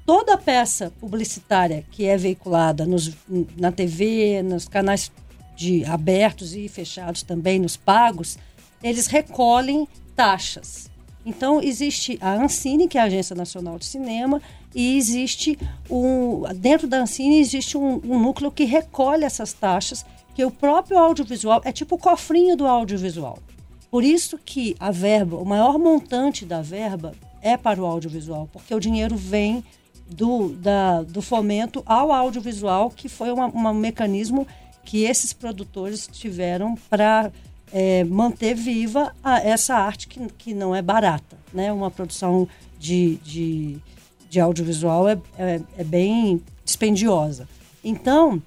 toda 0.06 0.38
peça 0.38 0.92
publicitária 1.00 1.84
que 1.92 2.06
é 2.06 2.18
veiculada 2.18 2.86
nos, 2.86 3.12
na 3.58 3.72
TV, 3.72 4.42
nos 4.44 4.68
canais 4.68 5.12
de 5.56 5.86
abertos 5.86 6.54
e 6.54 6.68
fechados 6.68 7.24
também, 7.24 7.60
nos 7.60 7.78
pagos, 7.78 8.38
eles 8.84 9.08
recolhem 9.08 9.88
taxas. 10.16 10.90
Então, 11.26 11.60
existe 11.60 12.20
a 12.22 12.36
Ancine, 12.36 12.88
que 12.88 12.98
é 12.98 13.02
a 13.02 13.06
Agência 13.06 13.36
Nacional 13.36 13.80
de 13.80 13.86
Cinema, 13.86 14.40
e 14.76 14.96
existe 14.96 15.58
um. 15.90 16.44
Dentro 16.56 16.88
da 16.88 17.02
Ancine 17.02 17.40
existe 17.40 17.78
um, 17.78 18.00
um 18.06 18.20
núcleo 18.20 18.52
que 18.52 18.64
recolhe 18.64 19.24
essas 19.24 19.52
taxas, 19.52 20.06
que 20.36 20.46
o 20.46 20.52
próprio 20.52 21.00
audiovisual 21.00 21.62
é 21.66 21.72
tipo 21.72 21.96
o 21.96 21.98
cofrinho 21.98 22.56
do 22.56 22.68
audiovisual. 22.68 23.40
Por 23.90 24.04
isso 24.04 24.38
que 24.38 24.76
a 24.80 24.92
verba, 24.92 25.38
o 25.38 25.46
maior 25.46 25.80
montante 25.80 26.46
da 26.46 26.62
verba 26.62 27.14
é 27.42 27.58
para 27.58 27.82
o 27.82 27.86
audiovisual, 27.86 28.48
porque 28.52 28.76
o 28.76 28.80
dinheiro 28.80 29.16
vem 29.16 29.64
do, 30.08 30.50
da, 30.50 31.02
do 31.02 31.22
fomento 31.22 31.82
ao 31.86 32.12
audiovisual, 32.12 32.90
que 32.92 33.10
foi 33.10 33.32
um 33.32 33.74
mecanismo 33.74 34.46
que 34.84 35.04
esses 35.04 35.34
produtores 35.34 36.08
tiveram 36.12 36.76
para 36.90 37.32
é, 37.72 38.04
manter 38.04 38.56
viva 38.56 39.16
a, 39.24 39.40
essa 39.42 39.76
arte 39.76 40.08
que, 40.08 40.26
que 40.38 40.54
não 40.54 40.76
é 40.76 40.82
barata. 40.82 41.38
Né? 41.54 41.72
Uma 41.72 41.92
produção 41.92 42.48
de, 42.78 43.16
de, 43.18 43.78
de 44.30 44.40
audiovisual 44.40 45.08
é, 45.08 45.18
é, 45.38 45.62
é, 45.78 45.84
bem 45.84 46.42
dispendiosa. 46.64 47.48
Então, 47.84 48.42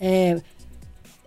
é, 0.00 0.40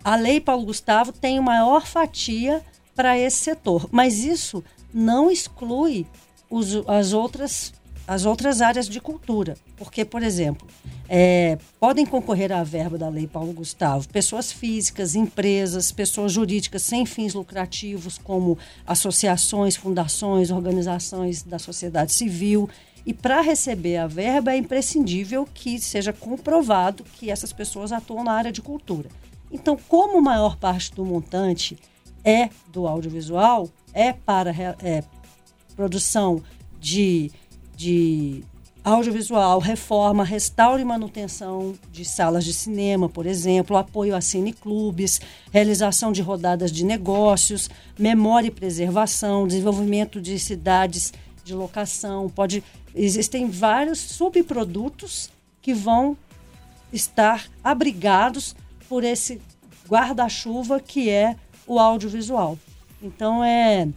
a 0.04 0.16
Lei 0.16 0.40
Paulo 0.40 0.66
Gustavo 0.66 1.12
tem 1.12 1.40
maior 1.40 1.86
fatia 1.86 2.64
para 2.96 3.18
esse 3.18 3.38
setor, 3.38 3.88
mas 3.92 4.24
isso 4.24 4.64
não 4.94 5.32
exclui 5.32 6.06
os, 6.50 6.76
as 6.88 7.14
outras 7.14 7.74
as 8.10 8.26
outras 8.26 8.60
áreas 8.60 8.90
de 8.90 9.00
cultura. 9.00 9.56
Porque, 9.78 10.04
por 10.04 10.24
exemplo, 10.24 10.68
é, 11.10 11.58
podem 11.80 12.06
concorrer 12.06 12.52
à 12.52 12.64
verba 12.64 12.96
da 12.96 13.10
Lei 13.10 13.26
Paulo 13.26 13.52
Gustavo 13.52 14.08
pessoas 14.08 14.52
físicas, 14.52 15.16
empresas, 15.16 15.92
pessoas 15.92 16.32
jurídicas 16.32 16.84
sem 16.84 17.06
fins 17.06 17.34
lucrativos, 17.34 18.20
como 18.20 18.58
associações, 18.86 19.76
fundações, 19.76 20.52
organizações 20.52 21.42
da 21.42 21.58
sociedade 21.58 22.14
civil. 22.14 22.70
E 23.06 23.14
para 23.14 23.42
receber 23.42 23.98
a 23.98 24.06
verba 24.06 24.54
é 24.54 24.58
imprescindível 24.58 25.48
que 25.52 25.80
seja 25.80 26.14
comprovado 26.14 27.04
que 27.04 27.32
essas 27.32 27.52
pessoas 27.52 27.92
atuam 27.92 28.24
na 28.24 28.34
área 28.34 28.52
de 28.52 28.62
cultura. 28.62 29.10
Então, 29.52 29.76
como 29.88 30.22
maior 30.22 30.58
parte 30.58 30.94
do 30.94 31.04
montante 31.04 31.76
é 32.24 32.50
do 32.72 32.88
audiovisual, 32.88 33.68
é 33.94 34.14
para 34.14 34.52
é, 34.52 35.04
produção 35.76 36.44
de 36.80 37.32
de 37.80 38.44
audiovisual, 38.84 39.60
reforma, 39.60 40.24
restauro 40.24 40.82
e 40.82 40.86
manutenção 40.86 41.76
de 41.92 42.06
salas 42.06 42.44
de 42.44 42.54
cinema, 42.54 43.10
por 43.10 43.26
exemplo, 43.26 43.78
apoio 43.78 44.16
a 44.16 44.22
cineclubes, 44.22 45.20
realização 45.52 46.12
de 46.12 46.22
rodadas 46.22 46.72
de 46.72 46.86
negócios, 46.86 47.70
memória 47.98 48.48
e 48.48 48.52
preservação, 48.52 49.48
desenvolvimento 49.48 50.22
de 50.22 50.40
cidades 50.40 51.14
de 51.44 51.54
locação. 51.54 52.30
Pode 52.30 52.64
existem 52.96 53.50
vários 53.50 54.00
subprodutos 54.00 55.30
que 55.62 55.74
vão 55.74 56.18
estar 56.92 57.48
abrigados 57.64 58.56
por 58.88 59.04
esse 59.04 59.42
guarda-chuva 59.88 60.80
que 60.80 61.10
é 61.10 61.36
o 61.68 61.80
audiovisual. 61.80 62.58
Então 63.02 63.44
é 63.44 63.88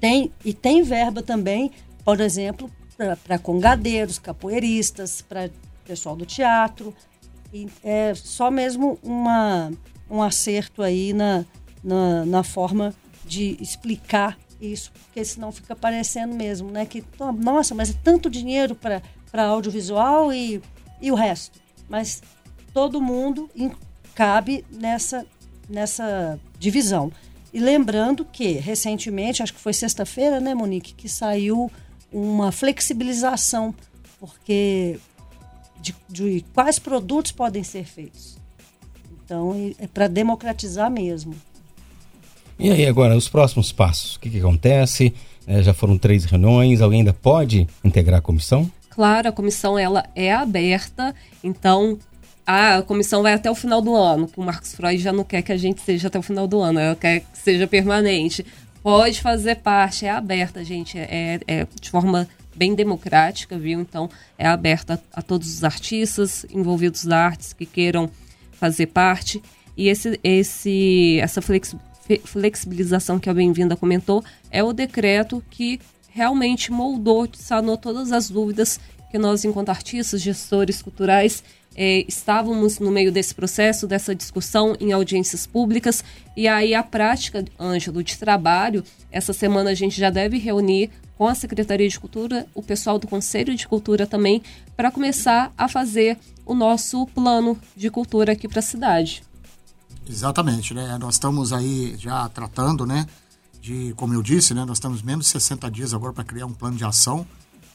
tem 0.00 0.32
e 0.44 0.52
tem 0.52 0.82
verba 0.82 1.22
também, 1.22 1.70
por 2.04 2.20
exemplo, 2.20 2.70
para 2.96 3.38
congadeiros, 3.38 4.18
capoeiristas, 4.18 5.22
para 5.22 5.50
pessoal 5.84 6.16
do 6.16 6.26
teatro. 6.26 6.94
E 7.52 7.68
é 7.84 8.14
só 8.14 8.50
mesmo 8.50 8.98
uma, 9.02 9.70
um 10.10 10.22
acerto 10.22 10.82
aí 10.82 11.12
na, 11.12 11.44
na, 11.82 12.24
na 12.24 12.42
forma 12.42 12.94
de 13.24 13.56
explicar 13.60 14.38
isso, 14.60 14.92
porque 14.92 15.24
senão 15.24 15.50
fica 15.50 15.74
parecendo 15.74 16.34
mesmo, 16.34 16.70
né? 16.70 16.86
Que, 16.86 17.04
nossa, 17.38 17.74
mas 17.74 17.90
é 17.90 17.94
tanto 18.04 18.30
dinheiro 18.30 18.74
para 18.74 19.02
audiovisual 19.44 20.32
e, 20.32 20.62
e 21.00 21.10
o 21.10 21.14
resto. 21.14 21.60
Mas 21.88 22.22
todo 22.72 23.00
mundo 23.00 23.50
cabe 24.14 24.64
nessa, 24.70 25.26
nessa 25.68 26.38
divisão. 26.58 27.12
E 27.52 27.60
lembrando 27.60 28.24
que, 28.24 28.52
recentemente, 28.52 29.42
acho 29.42 29.52
que 29.52 29.60
foi 29.60 29.74
sexta-feira, 29.74 30.40
né, 30.40 30.54
Monique, 30.54 30.94
que 30.94 31.08
saiu 31.08 31.70
uma 32.12 32.52
flexibilização, 32.52 33.74
porque 34.20 34.98
de, 35.80 35.94
de 36.08 36.44
quais 36.54 36.78
produtos 36.78 37.32
podem 37.32 37.64
ser 37.64 37.84
feitos. 37.84 38.36
Então, 39.24 39.74
é 39.78 39.86
para 39.86 40.08
democratizar 40.08 40.90
mesmo. 40.90 41.34
E 42.58 42.70
aí, 42.70 42.86
agora, 42.86 43.16
os 43.16 43.28
próximos 43.28 43.72
passos? 43.72 44.16
O 44.16 44.20
que, 44.20 44.30
que 44.30 44.38
acontece? 44.38 45.14
É, 45.46 45.62
já 45.62 45.74
foram 45.74 45.98
três 45.98 46.24
reuniões, 46.24 46.80
alguém 46.80 47.00
ainda 47.00 47.12
pode 47.12 47.66
integrar 47.82 48.18
a 48.18 48.22
comissão? 48.22 48.70
Claro, 48.90 49.28
a 49.28 49.32
comissão 49.32 49.78
ela 49.78 50.04
é 50.14 50.32
aberta, 50.32 51.14
então 51.42 51.98
a 52.46 52.82
comissão 52.82 53.22
vai 53.22 53.32
até 53.32 53.50
o 53.50 53.54
final 53.54 53.80
do 53.80 53.94
ano. 53.96 54.30
O 54.36 54.42
Marcos 54.42 54.74
Freud 54.74 55.02
já 55.02 55.12
não 55.12 55.24
quer 55.24 55.42
que 55.42 55.50
a 55.50 55.56
gente 55.56 55.80
seja 55.80 56.08
até 56.08 56.18
o 56.18 56.22
final 56.22 56.46
do 56.46 56.60
ano, 56.60 56.78
ela 56.78 56.94
quer 56.94 57.20
que 57.20 57.38
seja 57.38 57.66
permanente 57.66 58.44
pode 58.82 59.20
fazer 59.20 59.56
parte, 59.56 60.06
é 60.06 60.10
aberta, 60.10 60.64
gente, 60.64 60.98
é, 60.98 61.40
é 61.46 61.66
de 61.80 61.90
forma 61.90 62.28
bem 62.54 62.74
democrática, 62.74 63.58
viu? 63.58 63.80
Então 63.80 64.10
é 64.38 64.46
aberta 64.46 65.02
a, 65.12 65.22
todos 65.22 65.52
os 65.54 65.64
artistas 65.64 66.44
envolvidos 66.50 67.04
da 67.04 67.18
artes 67.18 67.52
que 67.52 67.64
queiram 67.64 68.10
fazer 68.52 68.86
parte. 68.86 69.42
E 69.76 69.88
esse, 69.88 70.20
esse, 70.22 71.18
essa 71.20 71.40
flexibilização 72.24 73.18
que 73.18 73.30
a 73.30 73.34
Bem-vinda 73.34 73.76
comentou 73.76 74.22
é 74.50 74.62
o 74.62 74.72
decreto 74.72 75.42
que 75.48 75.80
realmente 76.10 76.70
moldou, 76.70 77.26
sanou 77.32 77.76
todas 77.78 78.12
as 78.12 78.28
dúvidas 78.28 78.78
que 79.10 79.18
nós, 79.18 79.44
enquanto 79.44 79.70
artistas, 79.70 80.20
gestores 80.20 80.82
culturais, 80.82 81.42
é, 81.74 82.04
estávamos 82.06 82.78
no 82.78 82.90
meio 82.90 83.10
desse 83.10 83.34
processo, 83.34 83.86
dessa 83.86 84.14
discussão 84.14 84.76
em 84.80 84.92
audiências 84.92 85.46
públicas, 85.46 86.04
e 86.36 86.46
aí 86.48 86.74
a 86.74 86.82
prática, 86.82 87.44
Ângelo, 87.58 88.02
de 88.02 88.16
trabalho, 88.18 88.84
essa 89.10 89.32
semana 89.32 89.70
a 89.70 89.74
gente 89.74 89.98
já 89.98 90.10
deve 90.10 90.38
reunir 90.38 90.90
com 91.16 91.26
a 91.26 91.34
Secretaria 91.34 91.88
de 91.88 92.00
Cultura, 92.00 92.46
o 92.54 92.62
pessoal 92.62 92.98
do 92.98 93.06
Conselho 93.06 93.54
de 93.54 93.68
Cultura 93.68 94.06
também, 94.06 94.42
para 94.76 94.90
começar 94.90 95.52
a 95.56 95.68
fazer 95.68 96.18
o 96.44 96.54
nosso 96.54 97.06
plano 97.08 97.58
de 97.76 97.90
cultura 97.90 98.32
aqui 98.32 98.48
para 98.48 98.58
a 98.58 98.62
cidade. 98.62 99.22
Exatamente, 100.08 100.74
né? 100.74 100.98
Nós 100.98 101.14
estamos 101.14 101.52
aí 101.52 101.94
já 101.96 102.28
tratando, 102.28 102.84
né? 102.84 103.06
De, 103.60 103.94
como 103.96 104.12
eu 104.14 104.22
disse, 104.22 104.52
né? 104.52 104.64
Nós 104.64 104.78
estamos 104.78 105.02
menos 105.02 105.26
de 105.26 105.32
60 105.32 105.70
dias 105.70 105.94
agora 105.94 106.12
para 106.12 106.24
criar 106.24 106.46
um 106.46 106.52
plano 106.52 106.76
de 106.76 106.84
ação 106.84 107.24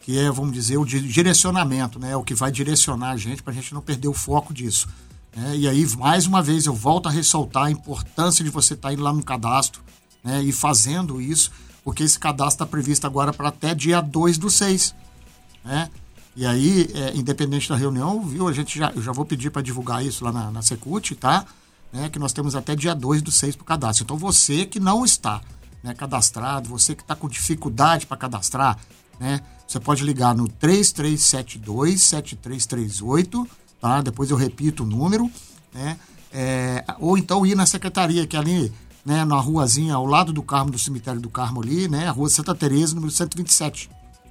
que 0.08 0.18
é, 0.18 0.32
vamos 0.32 0.54
dizer, 0.54 0.78
o 0.78 0.86
direcionamento, 0.86 2.00
né? 2.00 2.16
O 2.16 2.24
que 2.24 2.34
vai 2.34 2.50
direcionar 2.50 3.10
a 3.10 3.18
gente 3.18 3.44
para 3.44 3.52
a 3.52 3.54
gente 3.54 3.74
não 3.74 3.82
perder 3.82 4.08
o 4.08 4.14
foco 4.14 4.54
disso. 4.54 4.88
Né? 5.36 5.58
E 5.58 5.68
aí, 5.68 5.86
mais 5.98 6.26
uma 6.26 6.42
vez, 6.42 6.66
eu 6.66 6.74
volto 6.74 7.10
a 7.10 7.12
ressaltar 7.12 7.66
a 7.66 7.72
importância 7.72 8.42
de 8.42 8.50
você 8.50 8.74
estar 8.74 8.88
tá 8.88 8.94
indo 8.94 9.04
lá 9.04 9.12
no 9.12 9.22
cadastro 9.22 9.82
né? 10.24 10.42
e 10.42 10.54
fazendo 10.54 11.20
isso, 11.20 11.52
porque 11.84 12.04
esse 12.04 12.18
cadastro 12.18 12.54
está 12.54 12.66
previsto 12.66 13.06
agora 13.06 13.34
para 13.34 13.50
até 13.50 13.76
dia 13.76 14.00
2 14.00 14.38
do 14.38 14.50
6. 14.50 14.96
Né? 15.66 15.90
E 16.38 16.46
aí, 16.46 16.90
é, 16.94 17.14
independente 17.14 17.68
da 17.68 17.76
reunião, 17.76 18.22
viu, 18.22 18.48
a 18.48 18.54
gente 18.54 18.80
já, 18.80 18.94
eu 18.96 19.02
já 19.02 19.12
vou 19.12 19.26
pedir 19.26 19.50
para 19.50 19.62
divulgar 19.62 20.06
isso 20.06 20.24
lá 20.24 20.32
na, 20.32 20.50
na 20.52 20.62
Secult, 20.62 21.16
tá? 21.16 21.46
Né? 21.92 22.08
Que 22.08 22.18
nós 22.18 22.32
temos 22.32 22.56
até 22.56 22.78
dia 22.78 22.96
2 22.96 23.22
do 23.22 23.30
6 23.30 23.58
para 23.58 23.64
o 23.64 23.66
cadastro. 23.66 24.06
Então, 24.06 24.16
você 24.16 24.66
que 24.66 24.80
não 24.80 25.04
está 25.04 25.42
né, 25.84 25.94
cadastrado, 25.94 26.70
você 26.70 26.96
que 26.96 27.02
está 27.02 27.14
com 27.14 27.28
dificuldade 27.28 28.06
para 28.06 28.16
cadastrar, 28.16 28.80
né? 29.20 29.42
Você 29.68 29.80
pode 29.80 30.04
ligar 30.04 30.36
no 30.36 30.48
3372-7338, 30.48 33.48
tá? 33.82 34.02
Depois 34.02 34.32
eu 34.32 34.38
repito 34.38 34.84
o 34.84 34.86
número, 34.86 35.30
né? 35.74 35.98
É, 36.32 36.86
ou 37.00 37.18
então 37.18 37.46
ir 37.46 37.56
na 37.56 37.66
secretaria, 37.66 38.28
que 38.28 38.36
é 38.36 38.40
ali, 38.40 38.72
né, 39.06 39.24
na 39.26 39.40
ruazinha 39.40 39.96
ao 39.96 40.06
lado 40.06 40.32
do 40.32 40.44
Carmo, 40.44 40.72
do 40.72 40.80
cemitério 40.80 41.20
do 41.20 41.30
Carmo 41.30 41.62
ali, 41.62 41.88
né? 41.88 42.08
A 42.08 42.12
rua 42.12 42.30
Santa 42.30 42.56
Teresa, 42.56 42.96
número 42.96 43.12
127, 43.12 43.90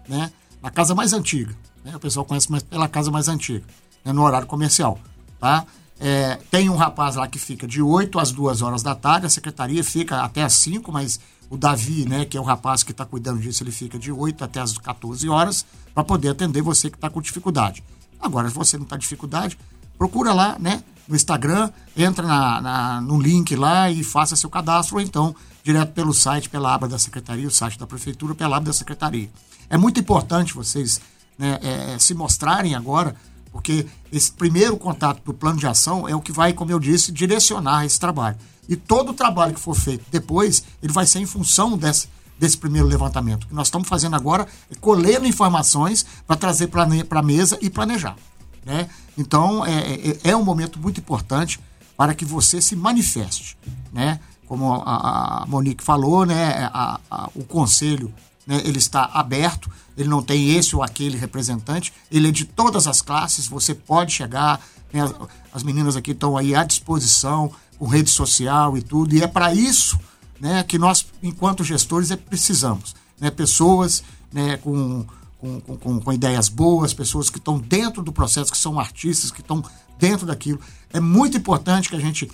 né? 0.08 0.32
Na 0.62 0.70
casa 0.70 0.94
mais 0.94 1.12
antiga, 1.12 1.54
né? 1.84 1.96
O 1.96 2.00
pessoal 2.00 2.24
conhece 2.24 2.50
mais 2.50 2.62
pela 2.62 2.88
casa 2.88 3.10
mais 3.10 3.28
antiga, 3.28 3.64
né? 4.04 4.12
no 4.12 4.22
horário 4.22 4.46
comercial, 4.46 4.98
tá? 5.38 5.66
É, 5.98 6.38
tem 6.50 6.68
um 6.68 6.76
rapaz 6.76 7.16
lá 7.16 7.26
que 7.26 7.38
fica 7.38 7.66
de 7.66 7.80
8 7.80 8.18
às 8.18 8.30
2 8.30 8.60
horas 8.60 8.82
da 8.82 8.94
tarde, 8.94 9.24
a 9.26 9.30
secretaria 9.30 9.82
fica 9.82 10.22
até 10.22 10.42
às 10.42 10.52
5, 10.54 10.92
mas 10.92 11.18
o 11.48 11.56
Davi, 11.56 12.08
né, 12.08 12.24
que 12.24 12.36
é 12.36 12.40
o 12.40 12.44
rapaz 12.44 12.82
que 12.82 12.90
está 12.90 13.04
cuidando 13.04 13.40
disso, 13.40 13.62
ele 13.62 13.70
fica 13.70 13.98
de 13.98 14.10
8 14.10 14.42
até 14.44 14.60
as 14.60 14.76
14 14.76 15.28
horas 15.28 15.64
para 15.94 16.02
poder 16.02 16.30
atender 16.30 16.62
você 16.62 16.90
que 16.90 16.96
está 16.96 17.08
com 17.08 17.20
dificuldade. 17.20 17.82
Agora, 18.20 18.48
se 18.48 18.54
você 18.54 18.76
não 18.76 18.84
está 18.84 18.96
com 18.96 19.00
dificuldade, 19.00 19.58
procura 19.96 20.32
lá, 20.32 20.58
né, 20.58 20.82
no 21.06 21.14
Instagram, 21.14 21.70
entra 21.96 22.26
na, 22.26 22.60
na, 22.60 23.00
no 23.00 23.20
link 23.20 23.54
lá 23.54 23.90
e 23.90 24.02
faça 24.02 24.34
seu 24.34 24.50
cadastro, 24.50 24.96
ou 24.96 25.00
então 25.00 25.34
direto 25.62 25.92
pelo 25.92 26.12
site, 26.12 26.48
pela 26.48 26.74
aba 26.74 26.88
da 26.88 26.98
secretaria, 26.98 27.46
o 27.46 27.50
site 27.50 27.78
da 27.78 27.86
prefeitura, 27.86 28.34
pela 28.34 28.56
aba 28.56 28.66
da 28.66 28.72
secretaria. 28.72 29.30
É 29.68 29.76
muito 29.76 30.00
importante 30.00 30.54
vocês 30.54 31.00
né, 31.38 31.58
é, 31.62 31.94
é 31.94 31.98
se 31.98 32.14
mostrarem 32.14 32.74
agora, 32.74 33.14
porque 33.56 33.86
esse 34.12 34.30
primeiro 34.30 34.76
contato 34.76 35.22
do 35.24 35.32
plano 35.32 35.58
de 35.58 35.66
ação 35.66 36.06
é 36.06 36.14
o 36.14 36.20
que 36.20 36.30
vai, 36.30 36.52
como 36.52 36.70
eu 36.70 36.78
disse, 36.78 37.10
direcionar 37.10 37.86
esse 37.86 37.98
trabalho. 37.98 38.36
E 38.68 38.76
todo 38.76 39.12
o 39.12 39.14
trabalho 39.14 39.54
que 39.54 39.60
for 39.60 39.74
feito 39.74 40.04
depois, 40.10 40.62
ele 40.82 40.92
vai 40.92 41.06
ser 41.06 41.20
em 41.20 41.26
função 41.26 41.78
desse, 41.78 42.06
desse 42.38 42.58
primeiro 42.58 42.86
levantamento. 42.86 43.44
O 43.44 43.46
que 43.48 43.54
nós 43.54 43.68
estamos 43.68 43.88
fazendo 43.88 44.14
agora 44.14 44.46
é 44.70 44.74
colhendo 44.74 45.26
informações 45.26 46.04
para 46.26 46.36
trazer 46.36 46.66
para 46.66 46.82
a 46.84 47.22
mesa 47.22 47.58
e 47.62 47.70
planejar. 47.70 48.14
Né? 48.62 48.90
Então, 49.16 49.64
é, 49.64 49.94
é, 49.94 50.18
é, 50.24 50.36
um 50.36 50.44
momento 50.44 50.78
muito 50.78 51.00
importante 51.00 51.58
para 51.96 52.14
que 52.14 52.26
você 52.26 52.60
se 52.60 52.76
manifeste. 52.76 53.56
Né? 53.90 54.20
Como 54.46 54.74
a, 54.74 55.44
a 55.44 55.46
Monique 55.46 55.82
falou, 55.82 56.26
né? 56.26 56.68
A, 56.74 57.00
a, 57.10 57.30
o 57.34 57.42
conselho 57.42 58.12
né? 58.46 58.60
ele 58.64 58.78
está 58.78 59.04
aberto, 59.12 59.70
ele 59.96 60.08
não 60.08 60.22
tem 60.22 60.56
esse 60.56 60.76
ou 60.76 60.82
aquele 60.82 61.16
representante, 61.16 61.92
ele 62.10 62.28
é 62.28 62.32
de 62.32 62.44
todas 62.44 62.86
as 62.86 63.02
classes, 63.02 63.46
você 63.48 63.74
pode 63.74 64.12
chegar, 64.12 64.60
né? 64.92 65.02
as, 65.02 65.14
as 65.52 65.62
meninas 65.62 65.96
aqui 65.96 66.12
estão 66.12 66.36
aí 66.36 66.54
à 66.54 66.64
disposição, 66.64 67.50
com 67.78 67.86
rede 67.86 68.10
social 68.10 68.76
e 68.76 68.82
tudo, 68.82 69.14
e 69.14 69.22
é 69.22 69.26
para 69.26 69.52
isso 69.54 69.98
né, 70.40 70.62
que 70.62 70.78
nós, 70.78 71.06
enquanto 71.22 71.64
gestores, 71.64 72.10
é, 72.10 72.16
precisamos. 72.16 72.94
Né, 73.18 73.30
pessoas 73.30 74.02
né, 74.32 74.56
com, 74.58 75.06
com, 75.38 75.60
com, 75.60 76.00
com 76.00 76.12
ideias 76.12 76.48
boas, 76.48 76.92
pessoas 76.92 77.30
que 77.30 77.38
estão 77.38 77.58
dentro 77.58 78.02
do 78.02 78.12
processo, 78.12 78.50
que 78.50 78.58
são 78.58 78.78
artistas, 78.78 79.30
que 79.30 79.40
estão 79.40 79.64
dentro 79.98 80.26
daquilo. 80.26 80.60
É 80.92 81.00
muito 81.00 81.36
importante 81.36 81.88
que 81.88 81.96
a 81.96 82.00
gente 82.00 82.30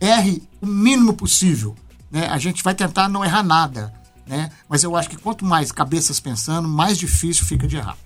erre 0.00 0.42
o 0.60 0.66
mínimo 0.66 1.12
possível. 1.12 1.74
Né? 2.10 2.26
A 2.28 2.38
gente 2.38 2.62
vai 2.62 2.74
tentar 2.74 3.08
não 3.08 3.24
errar 3.24 3.42
nada, 3.42 3.92
né? 4.26 4.50
mas 4.68 4.82
eu 4.82 4.96
acho 4.96 5.08
que 5.08 5.16
quanto 5.16 5.44
mais 5.44 5.70
cabeças 5.70 6.20
pensando, 6.20 6.68
mais 6.68 6.98
difícil 6.98 7.44
fica 7.44 7.66
de 7.66 7.76
errar. 7.76 7.96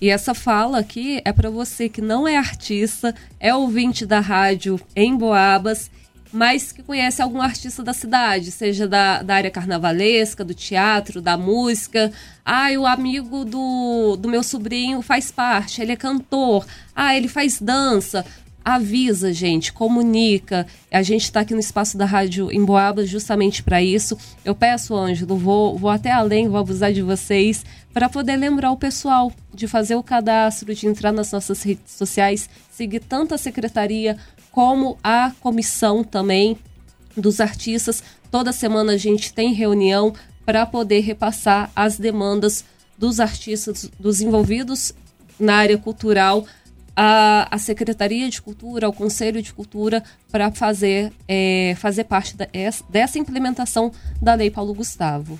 E 0.00 0.10
essa 0.10 0.34
fala 0.34 0.78
aqui 0.78 1.22
é 1.24 1.32
para 1.32 1.48
você 1.48 1.88
que 1.88 2.02
não 2.02 2.26
é 2.28 2.36
artista, 2.36 3.14
é 3.40 3.54
ouvinte 3.54 4.04
da 4.04 4.20
rádio 4.20 4.78
em 4.94 5.16
Boabas, 5.16 5.90
mas 6.34 6.72
que 6.72 6.82
conhece 6.82 7.22
algum 7.22 7.40
artista 7.40 7.80
da 7.80 7.92
cidade, 7.92 8.50
seja 8.50 8.88
da, 8.88 9.22
da 9.22 9.36
área 9.36 9.50
carnavalesca, 9.52 10.44
do 10.44 10.52
teatro, 10.52 11.22
da 11.22 11.38
música. 11.38 12.12
Ah, 12.44 12.70
o 12.76 12.84
amigo 12.86 13.44
do, 13.44 14.16
do 14.16 14.28
meu 14.28 14.42
sobrinho 14.42 15.00
faz 15.00 15.30
parte, 15.30 15.80
ele 15.80 15.92
é 15.92 15.96
cantor. 15.96 16.66
Ah, 16.94 17.16
ele 17.16 17.28
faz 17.28 17.60
dança 17.60 18.26
avisa, 18.64 19.32
gente, 19.32 19.72
comunica. 19.72 20.66
A 20.90 21.02
gente 21.02 21.24
está 21.24 21.40
aqui 21.40 21.52
no 21.52 21.60
espaço 21.60 21.98
da 21.98 22.06
Rádio 22.06 22.50
Emboabas 22.50 23.08
justamente 23.08 23.62
para 23.62 23.82
isso. 23.82 24.16
Eu 24.44 24.54
peço, 24.54 24.96
Ângelo, 24.96 25.36
vou, 25.36 25.76
vou 25.76 25.90
até 25.90 26.10
além, 26.10 26.48
vou 26.48 26.58
abusar 26.58 26.92
de 26.92 27.02
vocês, 27.02 27.64
para 27.92 28.08
poder 28.08 28.36
lembrar 28.36 28.70
o 28.70 28.76
pessoal 28.76 29.30
de 29.52 29.68
fazer 29.68 29.96
o 29.96 30.02
cadastro, 30.02 30.74
de 30.74 30.86
entrar 30.86 31.12
nas 31.12 31.30
nossas 31.30 31.62
redes 31.62 31.92
sociais, 31.92 32.48
seguir 32.70 33.00
tanto 33.00 33.34
a 33.34 33.38
secretaria 33.38 34.16
como 34.50 34.96
a 35.02 35.32
comissão 35.40 36.02
também 36.02 36.56
dos 37.16 37.40
artistas. 37.40 38.02
Toda 38.30 38.52
semana 38.52 38.94
a 38.94 38.96
gente 38.96 39.32
tem 39.32 39.52
reunião 39.52 40.14
para 40.46 40.64
poder 40.64 41.00
repassar 41.00 41.70
as 41.76 41.98
demandas 41.98 42.64
dos 42.96 43.20
artistas, 43.20 43.90
dos 43.98 44.20
envolvidos 44.20 44.92
na 45.38 45.56
área 45.56 45.76
cultural 45.76 46.46
a, 46.96 47.48
a 47.50 47.58
Secretaria 47.58 48.28
de 48.28 48.40
Cultura, 48.40 48.86
ao 48.86 48.92
Conselho 48.92 49.42
de 49.42 49.52
Cultura, 49.52 50.02
para 50.30 50.50
fazer, 50.50 51.12
é, 51.26 51.74
fazer 51.78 52.04
parte 52.04 52.36
da, 52.36 52.46
dessa 52.88 53.18
implementação 53.18 53.92
da 54.20 54.34
Lei 54.34 54.50
Paulo 54.50 54.74
Gustavo. 54.74 55.38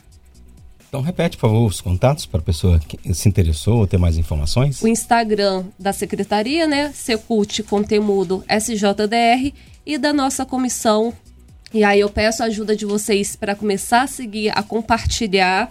Então 0.94 1.02
repete, 1.02 1.36
por 1.36 1.48
favor, 1.48 1.66
os 1.66 1.80
contatos 1.80 2.24
para 2.24 2.38
a 2.38 2.42
pessoa 2.42 2.78
que 2.78 3.12
se 3.12 3.28
interessou 3.28 3.78
ou 3.78 3.86
ter 3.86 3.98
mais 3.98 4.16
informações. 4.16 4.80
O 4.80 4.86
Instagram 4.86 5.64
da 5.76 5.92
Secretaria, 5.92 6.68
né? 6.68 6.92
Secult 6.94 7.64
Conteúdo 7.64 8.44
SJDR 8.48 9.52
e 9.84 9.98
da 9.98 10.12
nossa 10.12 10.46
comissão. 10.46 11.12
E 11.72 11.82
aí 11.82 11.98
eu 11.98 12.08
peço 12.08 12.44
a 12.44 12.46
ajuda 12.46 12.76
de 12.76 12.86
vocês 12.86 13.34
para 13.34 13.56
começar 13.56 14.02
a 14.02 14.06
seguir, 14.06 14.50
a 14.56 14.62
compartilhar. 14.62 15.68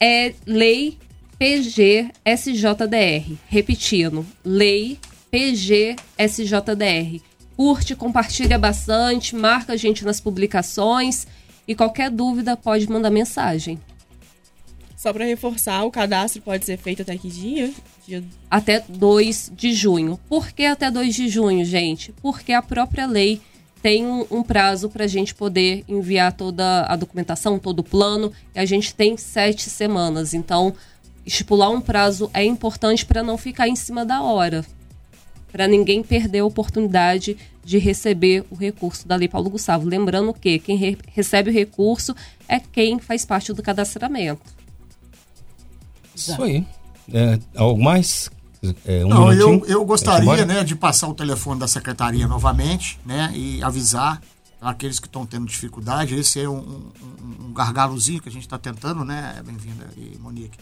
É 0.00 0.34
Lei 0.44 0.98
PGSJDR. 1.42 3.36
Repetindo, 3.48 4.24
Lei 4.44 4.96
PGSJDR. 5.28 7.20
Curte, 7.56 7.96
compartilha 7.96 8.56
bastante, 8.56 9.34
marca 9.34 9.72
a 9.72 9.76
gente 9.76 10.04
nas 10.04 10.20
publicações 10.20 11.26
e 11.66 11.74
qualquer 11.74 12.10
dúvida 12.10 12.56
pode 12.56 12.88
mandar 12.88 13.10
mensagem. 13.10 13.80
Só 14.96 15.12
para 15.12 15.24
reforçar, 15.24 15.82
o 15.82 15.90
cadastro 15.90 16.40
pode 16.42 16.64
ser 16.64 16.76
feito 16.76 17.02
até 17.02 17.18
que 17.18 17.28
dia? 17.28 17.72
dia? 18.06 18.22
Até 18.48 18.78
2 18.88 19.50
de 19.52 19.72
junho. 19.72 20.20
Por 20.28 20.52
que 20.52 20.64
até 20.64 20.92
2 20.92 21.12
de 21.12 21.26
junho, 21.28 21.64
gente? 21.64 22.14
Porque 22.22 22.52
a 22.52 22.62
própria 22.62 23.04
lei 23.04 23.40
tem 23.82 24.06
um, 24.06 24.24
um 24.30 24.42
prazo 24.44 24.88
para 24.88 25.04
a 25.04 25.08
gente 25.08 25.34
poder 25.34 25.84
enviar 25.88 26.32
toda 26.32 26.86
a 26.86 26.94
documentação, 26.94 27.58
todo 27.58 27.80
o 27.80 27.84
plano, 27.84 28.32
e 28.54 28.60
a 28.60 28.64
gente 28.64 28.94
tem 28.94 29.16
sete 29.16 29.68
semanas. 29.68 30.34
Então, 30.34 30.72
estipular 31.24 31.70
um 31.70 31.80
prazo 31.80 32.30
é 32.34 32.44
importante 32.44 33.06
para 33.06 33.22
não 33.22 33.38
ficar 33.38 33.68
em 33.68 33.76
cima 33.76 34.04
da 34.04 34.22
hora, 34.22 34.64
para 35.50 35.68
ninguém 35.68 36.02
perder 36.02 36.40
a 36.40 36.44
oportunidade 36.44 37.36
de 37.64 37.78
receber 37.78 38.44
o 38.50 38.56
recurso 38.56 39.06
da 39.06 39.14
Lei 39.14 39.28
Paulo 39.28 39.50
Gustavo. 39.50 39.88
Lembrando 39.88 40.32
que 40.32 40.58
quem 40.58 40.76
re 40.76 40.98
recebe 41.06 41.50
o 41.50 41.52
recurso 41.52 42.14
é 42.48 42.58
quem 42.58 42.98
faz 42.98 43.24
parte 43.24 43.52
do 43.52 43.62
cadastramento. 43.62 44.42
Isso 46.14 46.42
aí. 46.42 46.66
É, 47.12 47.38
algo 47.56 47.82
mais? 47.82 48.30
É, 48.84 49.04
um 49.04 49.08
Não, 49.08 49.32
eu, 49.32 49.64
eu 49.66 49.84
gostaria 49.84 50.44
né, 50.44 50.62
de 50.64 50.74
passar 50.74 51.08
o 51.08 51.14
telefone 51.14 51.60
da 51.60 51.68
secretaria 51.68 52.26
novamente 52.26 52.98
né, 53.04 53.32
e 53.34 53.62
avisar 53.62 54.20
aqueles 54.60 55.00
que 55.00 55.06
estão 55.06 55.26
tendo 55.26 55.46
dificuldade. 55.46 56.14
Esse 56.14 56.40
é 56.40 56.48
um, 56.48 56.58
um, 56.58 57.46
um 57.46 57.52
gargalozinho 57.52 58.22
que 58.22 58.28
a 58.28 58.32
gente 58.32 58.42
está 58.42 58.58
tentando, 58.58 59.04
né? 59.04 59.42
Bem-vinda, 59.44 59.88
Monique 60.20 60.56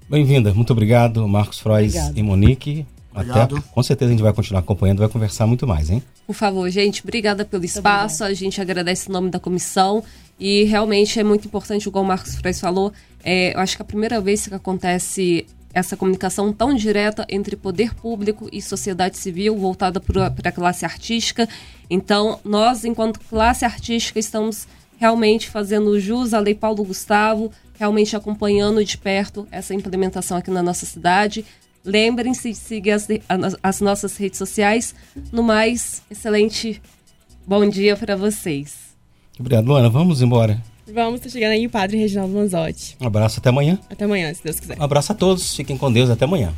Bem-vinda, 0.08 0.54
muito 0.54 0.72
obrigado, 0.72 1.28
Marcos 1.28 1.58
Frois 1.58 1.94
e 2.16 2.22
Monique. 2.22 2.86
Obrigado. 3.12 3.56
Até, 3.56 3.68
com 3.70 3.82
certeza 3.82 4.10
a 4.10 4.12
gente 4.12 4.22
vai 4.22 4.32
continuar 4.32 4.60
acompanhando, 4.60 5.00
vai 5.00 5.08
conversar 5.08 5.46
muito 5.46 5.66
mais, 5.66 5.90
hein? 5.90 6.02
Por 6.26 6.34
favor, 6.34 6.68
gente, 6.70 7.02
obrigada 7.02 7.44
pelo 7.44 7.64
espaço. 7.64 8.24
A 8.24 8.32
gente 8.32 8.60
agradece 8.60 9.10
o 9.10 9.12
nome 9.12 9.30
da 9.30 9.38
comissão 9.38 10.02
e 10.38 10.64
realmente 10.64 11.18
é 11.18 11.24
muito 11.24 11.46
importante, 11.46 11.86
igual 11.88 12.04
o 12.04 12.06
Marcos 12.06 12.36
Frois 12.36 12.60
falou, 12.60 12.92
é, 13.24 13.54
eu 13.54 13.60
acho 13.60 13.76
que 13.76 13.82
a 13.82 13.84
primeira 13.84 14.20
vez 14.20 14.46
que 14.46 14.54
acontece 14.54 15.46
essa 15.72 15.96
comunicação 15.96 16.52
tão 16.52 16.74
direta 16.74 17.26
entre 17.28 17.56
poder 17.56 17.94
público 17.94 18.48
e 18.52 18.60
sociedade 18.62 19.18
civil 19.18 19.56
voltada 19.56 20.00
para 20.00 20.32
a 20.44 20.52
classe 20.52 20.84
artística. 20.84 21.48
Então, 21.90 22.40
nós, 22.44 22.84
enquanto 22.84 23.20
classe 23.20 23.64
artística, 23.64 24.18
estamos 24.18 24.66
realmente 24.96 25.48
fazendo 25.48 25.98
jus 26.00 26.34
à 26.34 26.40
Lei 26.40 26.54
Paulo 26.54 26.84
Gustavo, 26.84 27.52
realmente 27.78 28.16
acompanhando 28.16 28.84
de 28.84 28.98
perto 28.98 29.46
essa 29.50 29.74
implementação 29.74 30.36
aqui 30.36 30.50
na 30.50 30.62
nossa 30.62 30.86
cidade. 30.86 31.44
Lembrem-se 31.84 32.50
de 32.50 32.56
seguir 32.56 32.90
as, 32.90 33.06
as 33.62 33.80
nossas 33.80 34.16
redes 34.16 34.38
sociais. 34.38 34.94
No 35.30 35.42
mais, 35.42 36.02
excelente 36.10 36.82
bom 37.46 37.68
dia 37.68 37.96
para 37.96 38.16
vocês. 38.16 38.87
Obrigado, 39.38 39.66
Luana. 39.66 39.88
Vamos 39.88 40.22
embora. 40.22 40.60
Vamos, 40.92 41.20
tá 41.20 41.28
chegando 41.28 41.52
aí 41.52 41.66
o 41.66 41.70
Padre 41.70 41.98
Reginaldo 41.98 42.32
Manzotti. 42.32 42.96
Um 43.00 43.06
abraço, 43.06 43.40
até 43.40 43.50
amanhã. 43.50 43.78
Até 43.90 44.04
amanhã, 44.04 44.32
se 44.32 44.42
Deus 44.42 44.58
quiser. 44.58 44.78
Um 44.78 44.82
abraço 44.82 45.12
a 45.12 45.14
todos, 45.14 45.54
fiquem 45.54 45.76
com 45.76 45.92
Deus, 45.92 46.08
até 46.08 46.24
amanhã. 46.24 46.54